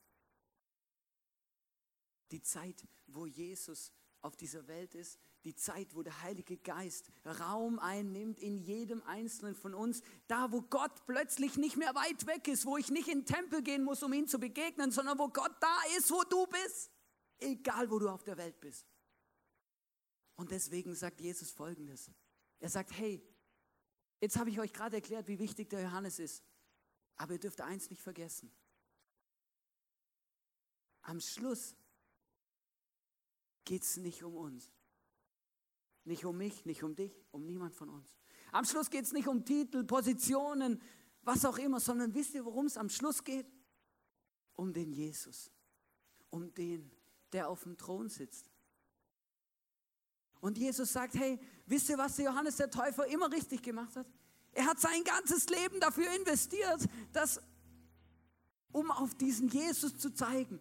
Die 2.31 2.41
Zeit, 2.41 2.86
wo 3.07 3.25
Jesus 3.25 3.93
auf 4.19 4.36
dieser 4.36 4.67
Welt 4.67 4.93
ist, 4.93 5.21
die 5.43 5.56
Zeit, 5.56 5.95
wo 5.95 6.04
der 6.04 6.21
Heilige 6.21 6.58
Geist 6.58 7.12
Raum 7.25 7.80
einnimmt 7.80 8.39
in 8.39 8.58
jedem 8.58 9.01
Einzelnen 9.04 9.56
von 9.56 9.73
uns, 9.73 10.01
da 10.27 10.51
wo 10.51 10.62
Gott 10.62 11.06
plötzlich 11.06 11.58
nicht 11.58 11.77
mehr 11.77 11.95
weit 11.95 12.27
weg 12.27 12.47
ist, 12.47 12.65
wo 12.65 12.77
ich 12.77 12.89
nicht 12.89 13.08
in 13.08 13.19
den 13.19 13.25
Tempel 13.25 13.63
gehen 13.63 13.84
muss, 13.84 14.04
um 14.04 14.13
ihm 14.13 14.27
zu 14.27 14.39
begegnen, 14.39 14.91
sondern 14.91 15.17
wo 15.17 15.30
Gott 15.30 15.56
da 15.60 15.77
ist, 15.97 16.12
wo 16.12 16.23
du 16.23 16.45
bist, 16.47 16.91
egal 17.39 17.89
wo 17.89 17.99
du 17.99 18.10
auf 18.10 18.23
der 18.23 18.38
Welt 18.38 18.60
bist. 18.60 18.86
Und 20.36 20.51
deswegen 20.51 20.95
sagt 20.95 21.21
Jesus 21.21 21.51
Folgendes. 21.51 22.12
Er 22.60 22.69
sagt, 22.69 22.91
hey, 22.97 23.23
jetzt 24.19 24.38
habe 24.38 24.49
ich 24.49 24.60
euch 24.60 24.73
gerade 24.73 24.97
erklärt, 24.97 25.27
wie 25.27 25.39
wichtig 25.39 25.69
der 25.69 25.82
Johannes 25.82 26.19
ist, 26.19 26.43
aber 27.15 27.34
ihr 27.34 27.39
dürft 27.39 27.62
eins 27.62 27.89
nicht 27.89 28.01
vergessen. 28.01 28.51
Am 31.01 31.19
Schluss 31.19 31.75
geht 33.65 33.84
es 33.84 33.97
nicht 33.97 34.23
um 34.23 34.36
uns. 34.36 34.71
Nicht 36.03 36.25
um 36.25 36.37
mich, 36.37 36.65
nicht 36.65 36.83
um 36.83 36.95
dich, 36.95 37.13
um 37.31 37.45
niemand 37.45 37.75
von 37.75 37.89
uns. 37.89 38.17
Am 38.51 38.65
Schluss 38.65 38.89
geht 38.89 39.05
es 39.05 39.13
nicht 39.13 39.27
um 39.27 39.45
Titel, 39.45 39.83
Positionen, 39.83 40.81
was 41.23 41.45
auch 41.45 41.57
immer, 41.57 41.79
sondern 41.79 42.13
wisst 42.13 42.33
ihr, 42.33 42.43
worum 42.43 42.65
es 42.65 42.77
am 42.77 42.89
Schluss 42.89 43.23
geht? 43.23 43.45
Um 44.53 44.73
den 44.73 44.91
Jesus, 44.91 45.51
um 46.29 46.53
den, 46.53 46.91
der 47.31 47.47
auf 47.47 47.63
dem 47.63 47.77
Thron 47.77 48.09
sitzt. 48.09 48.51
Und 50.39 50.57
Jesus 50.57 50.91
sagt, 50.91 51.13
hey, 51.13 51.39
wisst 51.67 51.89
ihr, 51.89 51.97
was 51.97 52.15
der 52.15 52.25
Johannes 52.25 52.57
der 52.57 52.69
Täufer 52.69 53.05
immer 53.05 53.31
richtig 53.31 53.61
gemacht 53.61 53.95
hat? 53.95 54.07
Er 54.53 54.65
hat 54.65 54.79
sein 54.79 55.03
ganzes 55.03 55.47
Leben 55.49 55.79
dafür 55.79 56.11
investiert, 56.15 56.81
dass, 57.13 57.39
um 58.71 58.89
auf 58.91 59.13
diesen 59.15 59.47
Jesus 59.47 59.97
zu 59.97 60.13
zeigen. 60.13 60.59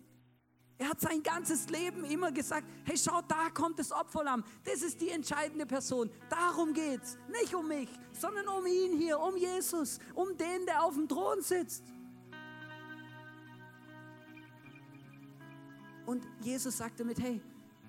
Er 0.80 0.88
hat 0.88 1.00
sein 1.02 1.22
ganzes 1.22 1.68
Leben 1.68 2.04
immer 2.06 2.32
gesagt, 2.32 2.66
hey, 2.84 2.96
schau, 2.96 3.20
da 3.28 3.50
kommt 3.50 3.78
das 3.78 3.92
Opferlamm. 3.92 4.42
Das 4.64 4.80
ist 4.80 4.98
die 4.98 5.10
entscheidende 5.10 5.66
Person. 5.66 6.10
Darum 6.30 6.72
geht's. 6.72 7.18
Nicht 7.28 7.54
um 7.54 7.68
mich, 7.68 7.90
sondern 8.18 8.48
um 8.48 8.64
ihn 8.64 8.96
hier, 8.96 9.20
um 9.20 9.36
Jesus, 9.36 9.98
um 10.14 10.34
den, 10.38 10.64
der 10.64 10.82
auf 10.82 10.94
dem 10.94 11.06
Thron 11.06 11.42
sitzt. 11.42 11.84
Und 16.06 16.26
Jesus 16.40 16.78
sagte 16.78 17.04
mit, 17.04 17.20
hey, 17.20 17.42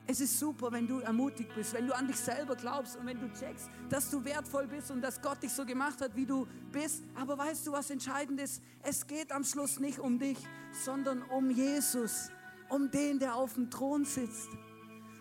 es 0.05 0.19
ist 0.19 0.37
super, 0.37 0.69
wenn 0.73 0.85
du 0.85 0.99
ermutigt 0.99 1.55
bist, 1.55 1.73
wenn 1.73 1.87
du 1.87 1.95
an 1.95 2.07
dich 2.07 2.17
selber 2.17 2.57
glaubst 2.57 2.97
und 2.97 3.05
wenn 3.05 3.21
du 3.21 3.31
checkst, 3.31 3.69
dass 3.87 4.11
du 4.11 4.21
wertvoll 4.25 4.67
bist 4.67 4.91
und 4.91 4.99
dass 4.99 5.21
Gott 5.21 5.41
dich 5.41 5.53
so 5.53 5.65
gemacht 5.65 6.01
hat, 6.01 6.13
wie 6.17 6.25
du 6.25 6.45
bist. 6.73 7.05
Aber 7.15 7.37
weißt 7.37 7.65
du, 7.67 7.71
was 7.71 7.89
entscheidend 7.89 8.41
ist? 8.41 8.61
Es 8.83 9.07
geht 9.07 9.31
am 9.31 9.45
Schluss 9.45 9.79
nicht 9.79 9.99
um 9.99 10.19
dich, 10.19 10.37
sondern 10.73 11.21
um 11.21 11.49
Jesus 11.51 12.29
um 12.71 12.89
den, 12.89 13.19
der 13.19 13.35
auf 13.35 13.55
dem 13.55 13.69
Thron 13.69 14.05
sitzt. 14.05 14.49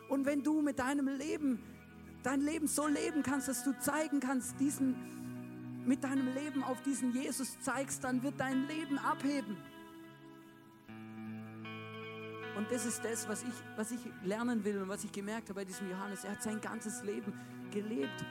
Und 0.08 0.24
wenn 0.24 0.42
du 0.42 0.62
mit 0.62 0.78
deinem 0.78 1.08
Leben, 1.08 1.58
dein 2.22 2.40
Leben 2.40 2.68
so 2.68 2.86
leben 2.86 3.22
kannst, 3.22 3.48
dass 3.48 3.64
du 3.64 3.76
zeigen 3.78 4.20
kannst, 4.20 4.58
diesen, 4.60 4.94
mit 5.84 6.04
deinem 6.04 6.32
Leben 6.32 6.62
auf 6.62 6.80
diesen 6.82 7.12
Jesus 7.12 7.58
zeigst, 7.60 8.04
dann 8.04 8.22
wird 8.22 8.38
dein 8.38 8.66
Leben 8.68 8.98
abheben. 8.98 9.56
Und 12.56 12.70
das 12.70 12.86
ist 12.86 13.04
das, 13.04 13.28
was 13.28 13.42
ich, 13.42 13.54
was 13.76 13.90
ich 13.90 14.00
lernen 14.22 14.64
will 14.64 14.82
und 14.82 14.88
was 14.88 15.02
ich 15.02 15.12
gemerkt 15.12 15.48
habe 15.48 15.60
bei 15.60 15.64
diesem 15.64 15.90
Johannes. 15.90 16.24
Er 16.24 16.32
hat 16.32 16.42
sein 16.42 16.60
ganzes 16.60 17.02
Leben 17.02 17.32
gelebt 17.72 18.24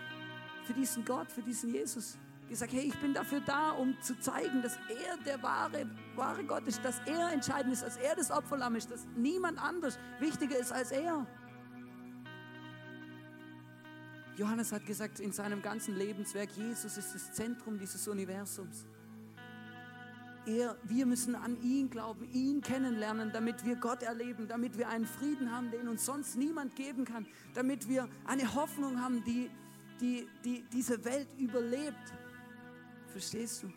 für 0.65 0.73
diesen 0.73 1.03
Gott, 1.03 1.32
für 1.32 1.41
diesen 1.41 1.73
Jesus 1.73 2.17
gesagt, 2.49 2.73
hey, 2.73 2.81
ich 2.88 2.99
bin 2.99 3.13
dafür 3.13 3.41
da, 3.41 3.71
um 3.71 3.99
zu 4.01 4.19
zeigen, 4.19 4.62
dass 4.62 4.77
er 4.89 5.17
der 5.25 5.41
wahre, 5.41 5.89
wahre 6.15 6.43
Gott 6.43 6.67
ist, 6.67 6.83
dass 6.83 6.99
er 7.05 7.31
entscheidend 7.31 7.73
ist, 7.73 7.83
dass 7.83 7.97
er 7.97 8.15
das 8.15 8.31
Opferlamm 8.31 8.75
ist, 8.75 8.91
dass 8.91 9.05
niemand 9.15 9.62
anders 9.62 9.97
wichtiger 10.19 10.57
ist 10.57 10.71
als 10.71 10.91
er. 10.91 11.25
Johannes 14.39 14.71
hat 14.71 14.85
gesagt 14.85 15.19
in 15.19 15.33
seinem 15.33 15.62
ganzen 15.62 15.97
Lebenswerk, 15.97 16.49
Jesus 16.51 16.97
ist 16.97 17.13
das 17.13 17.33
Zentrum 17.33 17.77
dieses 17.77 18.07
Universums. 18.07 18.85
Er, 20.45 20.77
wir 20.83 21.05
müssen 21.05 21.35
an 21.35 21.62
ihn 21.62 21.89
glauben, 21.89 22.23
ihn 22.31 22.62
kennenlernen, 22.62 23.31
damit 23.33 23.65
wir 23.65 23.75
Gott 23.75 24.01
erleben, 24.01 24.47
damit 24.47 24.77
wir 24.77 24.88
einen 24.88 25.05
Frieden 25.05 25.51
haben, 25.51 25.69
den 25.71 25.89
uns 25.89 26.05
sonst 26.05 26.38
niemand 26.38 26.75
geben 26.77 27.03
kann, 27.03 27.27
damit 27.53 27.89
wir 27.89 28.07
eine 28.25 28.55
Hoffnung 28.55 29.01
haben, 29.01 29.24
die, 29.26 29.51
die, 29.99 30.26
die 30.45 30.63
diese 30.71 31.03
Welt 31.03 31.28
überlebt. 31.38 32.13
Verstehst 33.12 33.64
du? 33.64 33.74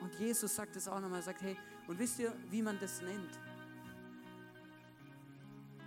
Und 0.00 0.14
Jesus 0.18 0.54
sagt 0.54 0.76
es 0.76 0.86
auch 0.86 1.00
nochmal, 1.00 1.22
sagt, 1.22 1.42
hey, 1.42 1.56
und 1.86 1.98
wisst 1.98 2.18
ihr, 2.18 2.32
wie 2.50 2.62
man 2.62 2.78
das 2.78 3.00
nennt? 3.02 3.38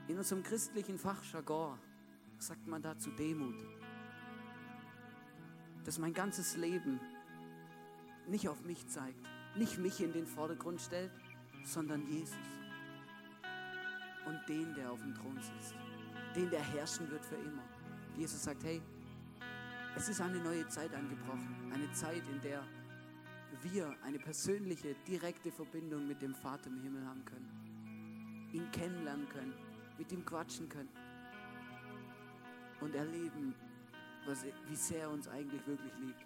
In 0.07 0.17
unserem 0.17 0.41
christlichen 0.41 0.97
Fachjargon 0.97 1.77
sagt 2.39 2.65
man 2.67 2.81
dazu 2.81 3.11
Demut. 3.11 3.55
Dass 5.83 5.99
mein 5.99 6.13
ganzes 6.13 6.57
Leben 6.57 6.99
nicht 8.27 8.49
auf 8.49 8.63
mich 8.63 8.87
zeigt, 8.87 9.27
nicht 9.55 9.77
mich 9.77 10.01
in 10.01 10.13
den 10.13 10.25
Vordergrund 10.25 10.81
stellt, 10.81 11.11
sondern 11.63 12.05
Jesus. 12.07 12.35
Und 14.25 14.39
den, 14.47 14.73
der 14.73 14.91
auf 14.91 15.01
dem 15.01 15.13
Thron 15.13 15.39
sitzt. 15.39 15.75
Den, 16.35 16.49
der 16.49 16.61
herrschen 16.61 17.09
wird 17.09 17.25
für 17.25 17.35
immer. 17.35 17.63
Jesus 18.15 18.43
sagt, 18.43 18.63
hey, 18.63 18.81
es 19.97 20.09
ist 20.09 20.21
eine 20.21 20.37
neue 20.37 20.67
Zeit 20.67 20.93
angebrochen. 20.93 21.71
Eine 21.73 21.91
Zeit, 21.91 22.21
in 22.29 22.39
der 22.41 22.63
wir 23.63 23.95
eine 24.03 24.19
persönliche, 24.19 24.93
direkte 25.07 25.51
Verbindung 25.51 26.07
mit 26.07 26.21
dem 26.21 26.35
Vater 26.35 26.67
im 26.67 26.79
Himmel 26.83 27.03
haben 27.05 27.25
können. 27.25 28.49
Ihn 28.53 28.69
kennenlernen 28.71 29.27
können, 29.29 29.53
mit 29.97 30.11
ihm 30.11 30.23
quatschen 30.23 30.69
können. 30.69 30.89
Und 32.79 32.93
erleben, 32.93 33.55
was, 34.27 34.45
wie 34.67 34.75
sehr 34.75 35.01
er 35.01 35.09
uns 35.09 35.27
eigentlich 35.27 35.65
wirklich 35.65 35.93
liebt. 35.99 36.25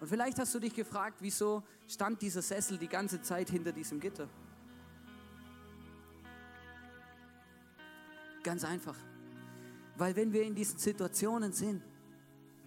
Und 0.00 0.08
vielleicht 0.08 0.38
hast 0.38 0.54
du 0.54 0.58
dich 0.58 0.74
gefragt, 0.74 1.18
wieso 1.20 1.62
stand 1.86 2.22
dieser 2.22 2.40
Sessel 2.40 2.78
die 2.78 2.88
ganze 2.88 3.20
Zeit 3.20 3.50
hinter 3.50 3.72
diesem 3.72 4.00
Gitter? 4.00 4.28
Ganz 8.42 8.64
einfach. 8.64 8.96
Weil 9.96 10.14
wenn 10.16 10.32
wir 10.32 10.42
in 10.42 10.54
diesen 10.54 10.78
Situationen 10.78 11.52
sind, 11.52 11.82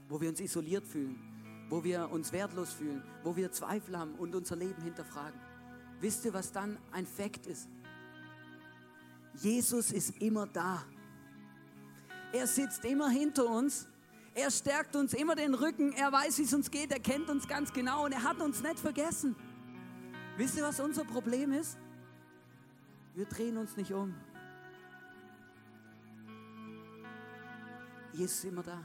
wo 0.08 0.20
wir 0.20 0.30
uns 0.30 0.40
isoliert 0.40 0.88
fühlen, 0.88 1.18
wo 1.70 1.84
wir 1.84 2.10
uns 2.10 2.32
wertlos 2.32 2.74
fühlen, 2.74 3.04
wo 3.24 3.36
wir 3.36 3.52
Zweifel 3.52 3.98
haben 3.98 4.16
und 4.16 4.34
unser 4.34 4.56
Leben 4.56 4.82
hinterfragen. 4.82 5.40
Wisst 6.02 6.26
ihr, 6.26 6.34
was 6.34 6.52
dann 6.52 6.78
ein 6.92 7.06
Fakt 7.06 7.46
ist? 7.46 7.70
Jesus 9.36 9.92
ist 9.92 10.20
immer 10.22 10.48
da. 10.48 10.84
Er 12.34 12.48
sitzt 12.48 12.84
immer 12.86 13.10
hinter 13.10 13.46
uns. 13.46 13.88
Er 14.34 14.50
stärkt 14.50 14.96
uns 14.96 15.14
immer 15.14 15.36
den 15.36 15.54
Rücken. 15.54 15.92
Er 15.94 16.12
weiß, 16.12 16.40
wie 16.40 16.44
es 16.44 16.54
uns 16.54 16.72
geht. 16.72 16.92
Er 16.92 17.00
kennt 17.00 17.30
uns 17.30 17.48
ganz 17.48 17.72
genau 17.72 18.06
und 18.06 18.12
er 18.12 18.24
hat 18.24 18.42
uns 18.42 18.64
nicht 18.64 18.80
vergessen. 18.80 19.36
Wisst 20.38 20.58
ihr, 20.58 20.64
was 20.64 20.80
unser 20.80 21.04
Problem 21.04 21.52
ist? 21.52 21.78
Wir 23.14 23.26
drehen 23.26 23.58
uns 23.58 23.76
nicht 23.76 23.92
um. 23.92 24.16
Jesus 28.20 28.40
ist 28.40 28.46
immer 28.46 28.64
da. 28.64 28.84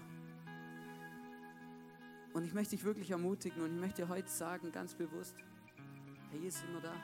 Und 2.34 2.44
ich 2.44 2.54
möchte 2.54 2.76
dich 2.76 2.84
wirklich 2.84 3.10
ermutigen 3.10 3.62
und 3.62 3.74
ich 3.74 3.80
möchte 3.80 4.02
dir 4.02 4.08
heute 4.08 4.28
sagen, 4.28 4.70
ganz 4.70 4.94
bewusst, 4.94 5.34
Herr 6.30 6.38
Jesus 6.38 6.60
ist 6.60 6.68
immer 6.68 6.80
da. 6.80 6.94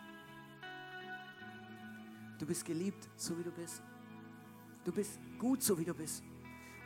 Du 2.39 2.47
bist 2.47 2.65
geliebt, 2.65 3.09
so 3.17 3.37
wie 3.37 3.43
du 3.43 3.51
bist. 3.51 3.83
Du 4.85 4.93
bist 4.93 5.19
gut, 5.41 5.61
so 5.65 5.77
wie 5.77 5.85
du 5.85 5.93
bist. 5.93 6.23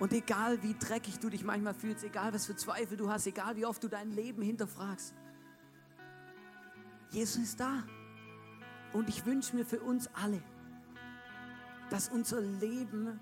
Und 0.00 0.14
egal 0.14 0.62
wie 0.62 0.74
dreckig 0.78 1.18
du 1.18 1.28
dich 1.28 1.44
manchmal 1.44 1.74
fühlst, 1.74 2.04
egal 2.04 2.32
was 2.32 2.46
für 2.46 2.56
Zweifel 2.56 2.96
du 2.96 3.10
hast, 3.10 3.26
egal 3.26 3.54
wie 3.56 3.66
oft 3.66 3.84
du 3.84 3.88
dein 3.88 4.12
Leben 4.12 4.40
hinterfragst, 4.40 5.14
Jesus 7.10 7.42
ist 7.42 7.60
da. 7.60 7.84
Und 8.94 9.10
ich 9.10 9.26
wünsche 9.26 9.54
mir 9.54 9.66
für 9.66 9.80
uns 9.80 10.08
alle, 10.14 10.42
dass 11.90 12.08
unser 12.08 12.40
Leben 12.40 13.20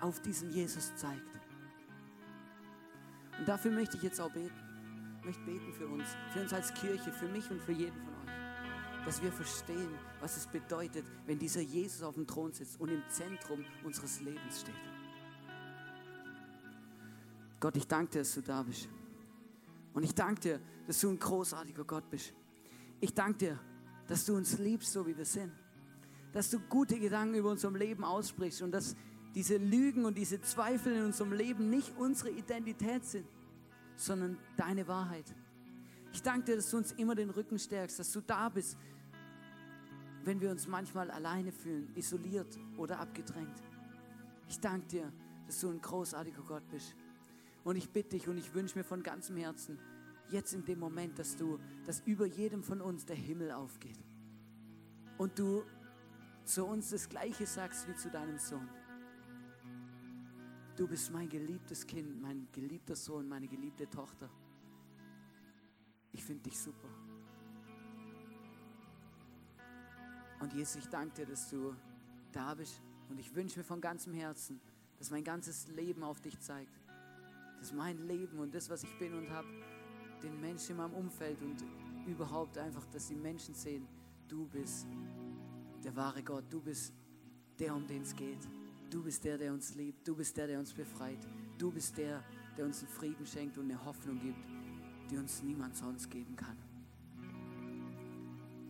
auf 0.00 0.20
diesen 0.20 0.50
Jesus 0.50 0.94
zeigt. 0.96 1.40
Und 3.38 3.48
dafür 3.48 3.70
möchte 3.70 3.96
ich 3.96 4.02
jetzt 4.02 4.20
auch 4.20 4.30
beten. 4.30 4.54
Ich 5.20 5.24
möchte 5.24 5.42
beten 5.44 5.72
für 5.72 5.86
uns, 5.86 6.04
für 6.32 6.40
uns 6.42 6.52
als 6.52 6.72
Kirche, 6.74 7.10
für 7.12 7.28
mich 7.28 7.50
und 7.50 7.60
für 7.62 7.72
jeden 7.72 7.96
von 7.96 8.14
euch. 8.14 9.04
Dass 9.06 9.22
wir 9.22 9.32
verstehen, 9.32 9.88
was 10.20 10.36
es 10.36 10.46
bedeutet, 10.46 11.04
wenn 11.26 11.38
dieser 11.38 11.60
Jesus 11.60 12.02
auf 12.02 12.14
dem 12.14 12.26
Thron 12.26 12.52
sitzt 12.52 12.78
und 12.80 12.90
im 12.90 13.02
Zentrum 13.08 13.64
unseres 13.82 14.20
Lebens 14.20 14.60
steht. 14.60 14.74
Gott, 17.60 17.76
ich 17.76 17.86
danke 17.86 18.12
dir, 18.12 18.18
dass 18.20 18.34
du 18.34 18.40
da 18.40 18.62
bist. 18.62 18.88
Und 19.92 20.02
ich 20.02 20.14
danke 20.14 20.40
dir, 20.40 20.60
dass 20.86 21.00
du 21.00 21.10
ein 21.10 21.18
großartiger 21.18 21.84
Gott 21.84 22.08
bist. 22.08 22.32
Ich 23.00 23.14
danke 23.14 23.38
dir, 23.38 23.58
dass 24.06 24.24
du 24.24 24.34
uns 24.34 24.58
liebst, 24.58 24.92
so 24.92 25.06
wie 25.06 25.16
wir 25.16 25.24
sind. 25.24 25.52
Dass 26.32 26.50
du 26.50 26.60
gute 26.60 26.98
Gedanken 26.98 27.34
über 27.34 27.50
unserem 27.50 27.76
Leben 27.76 28.04
aussprichst 28.04 28.62
und 28.62 28.72
dass 28.72 28.94
diese 29.34 29.56
Lügen 29.56 30.04
und 30.04 30.18
diese 30.18 30.40
Zweifel 30.40 30.96
in 30.96 31.04
unserem 31.04 31.32
Leben 31.32 31.70
nicht 31.70 31.96
unsere 31.96 32.30
Identität 32.30 33.04
sind, 33.04 33.26
sondern 33.96 34.38
deine 34.56 34.88
Wahrheit. 34.88 35.34
Ich 36.12 36.22
danke 36.22 36.46
dir, 36.46 36.56
dass 36.56 36.70
du 36.70 36.78
uns 36.78 36.92
immer 36.92 37.14
den 37.14 37.30
Rücken 37.30 37.58
stärkst, 37.58 37.98
dass 37.98 38.10
du 38.10 38.20
da 38.20 38.48
bist, 38.48 38.76
wenn 40.24 40.40
wir 40.40 40.50
uns 40.50 40.66
manchmal 40.66 41.10
alleine 41.10 41.52
fühlen, 41.52 41.90
isoliert 41.94 42.58
oder 42.76 42.98
abgedrängt. 42.98 43.62
Ich 44.48 44.58
danke 44.58 44.86
dir, 44.88 45.12
dass 45.46 45.60
du 45.60 45.70
ein 45.70 45.80
großartiger 45.80 46.42
Gott 46.42 46.68
bist. 46.68 46.96
Und 47.62 47.76
ich 47.76 47.90
bitte 47.90 48.10
dich 48.10 48.26
und 48.28 48.38
ich 48.38 48.52
wünsche 48.54 48.76
mir 48.76 48.84
von 48.84 49.02
ganzem 49.02 49.36
Herzen, 49.36 49.78
jetzt 50.30 50.52
in 50.52 50.64
dem 50.64 50.78
Moment, 50.78 51.18
dass 51.18 51.36
du, 51.36 51.58
dass 51.86 52.00
über 52.00 52.26
jedem 52.26 52.62
von 52.62 52.80
uns 52.80 53.04
der 53.04 53.16
Himmel 53.16 53.52
aufgeht. 53.52 53.98
Und 55.18 55.38
du 55.38 55.62
zu 56.44 56.64
uns 56.64 56.90
das 56.90 57.08
Gleiche 57.08 57.46
sagst 57.46 57.86
wie 57.88 57.94
zu 57.94 58.10
deinem 58.10 58.38
Sohn. 58.38 58.68
Du 60.80 60.88
bist 60.88 61.12
mein 61.12 61.28
geliebtes 61.28 61.86
Kind, 61.86 62.22
mein 62.22 62.48
geliebter 62.52 62.96
Sohn, 62.96 63.28
meine 63.28 63.46
geliebte 63.46 63.86
Tochter. 63.90 64.30
Ich 66.10 66.24
finde 66.24 66.44
dich 66.44 66.58
super. 66.58 66.88
Und 70.40 70.54
Jesus, 70.54 70.76
ich 70.76 70.88
danke 70.88 71.16
dir, 71.16 71.26
dass 71.26 71.50
du 71.50 71.76
da 72.32 72.54
bist. 72.54 72.80
Und 73.10 73.20
ich 73.20 73.34
wünsche 73.34 73.58
mir 73.58 73.64
von 73.64 73.78
ganzem 73.78 74.14
Herzen, 74.14 74.58
dass 74.98 75.10
mein 75.10 75.22
ganzes 75.22 75.68
Leben 75.68 76.02
auf 76.02 76.22
dich 76.22 76.40
zeigt. 76.40 76.80
Dass 77.58 77.74
mein 77.74 77.98
Leben 77.98 78.38
und 78.38 78.54
das, 78.54 78.70
was 78.70 78.82
ich 78.82 78.98
bin 78.98 79.12
und 79.12 79.28
habe, 79.28 79.48
den 80.22 80.40
Menschen 80.40 80.70
in 80.70 80.76
meinem 80.78 80.94
Umfeld 80.94 81.42
und 81.42 81.62
überhaupt 82.06 82.56
einfach, 82.56 82.86
dass 82.86 83.08
die 83.08 83.16
Menschen 83.16 83.52
sehen, 83.52 83.86
du 84.28 84.46
bist 84.46 84.86
der 85.84 85.94
wahre 85.94 86.22
Gott, 86.22 86.44
du 86.48 86.58
bist 86.58 86.94
der, 87.58 87.76
um 87.76 87.86
den 87.86 88.00
es 88.00 88.16
geht. 88.16 88.48
Du 88.90 89.04
bist 89.04 89.24
der, 89.24 89.38
der 89.38 89.52
uns 89.52 89.76
liebt, 89.76 90.06
du 90.06 90.16
bist 90.16 90.36
der, 90.36 90.48
der 90.48 90.58
uns 90.58 90.72
befreit, 90.72 91.18
du 91.58 91.70
bist 91.70 91.96
der, 91.96 92.24
der 92.56 92.64
uns 92.64 92.80
einen 92.80 92.88
Frieden 92.88 93.24
schenkt 93.24 93.56
und 93.56 93.70
eine 93.70 93.84
Hoffnung 93.84 94.20
gibt, 94.20 94.44
die 95.08 95.16
uns 95.16 95.44
niemand 95.44 95.76
sonst 95.76 96.10
geben 96.10 96.34
kann. 96.34 96.56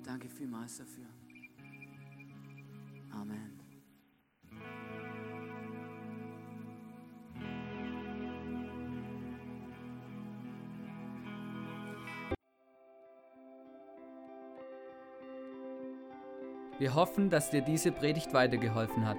Danke 0.04 0.28
vielmals 0.28 0.76
dafür. 0.76 1.06
Amen. 3.12 3.58
Wir 16.78 16.94
hoffen, 16.94 17.30
dass 17.30 17.50
dir 17.50 17.62
diese 17.62 17.90
Predigt 17.90 18.34
weitergeholfen 18.34 19.06
hat. 19.06 19.18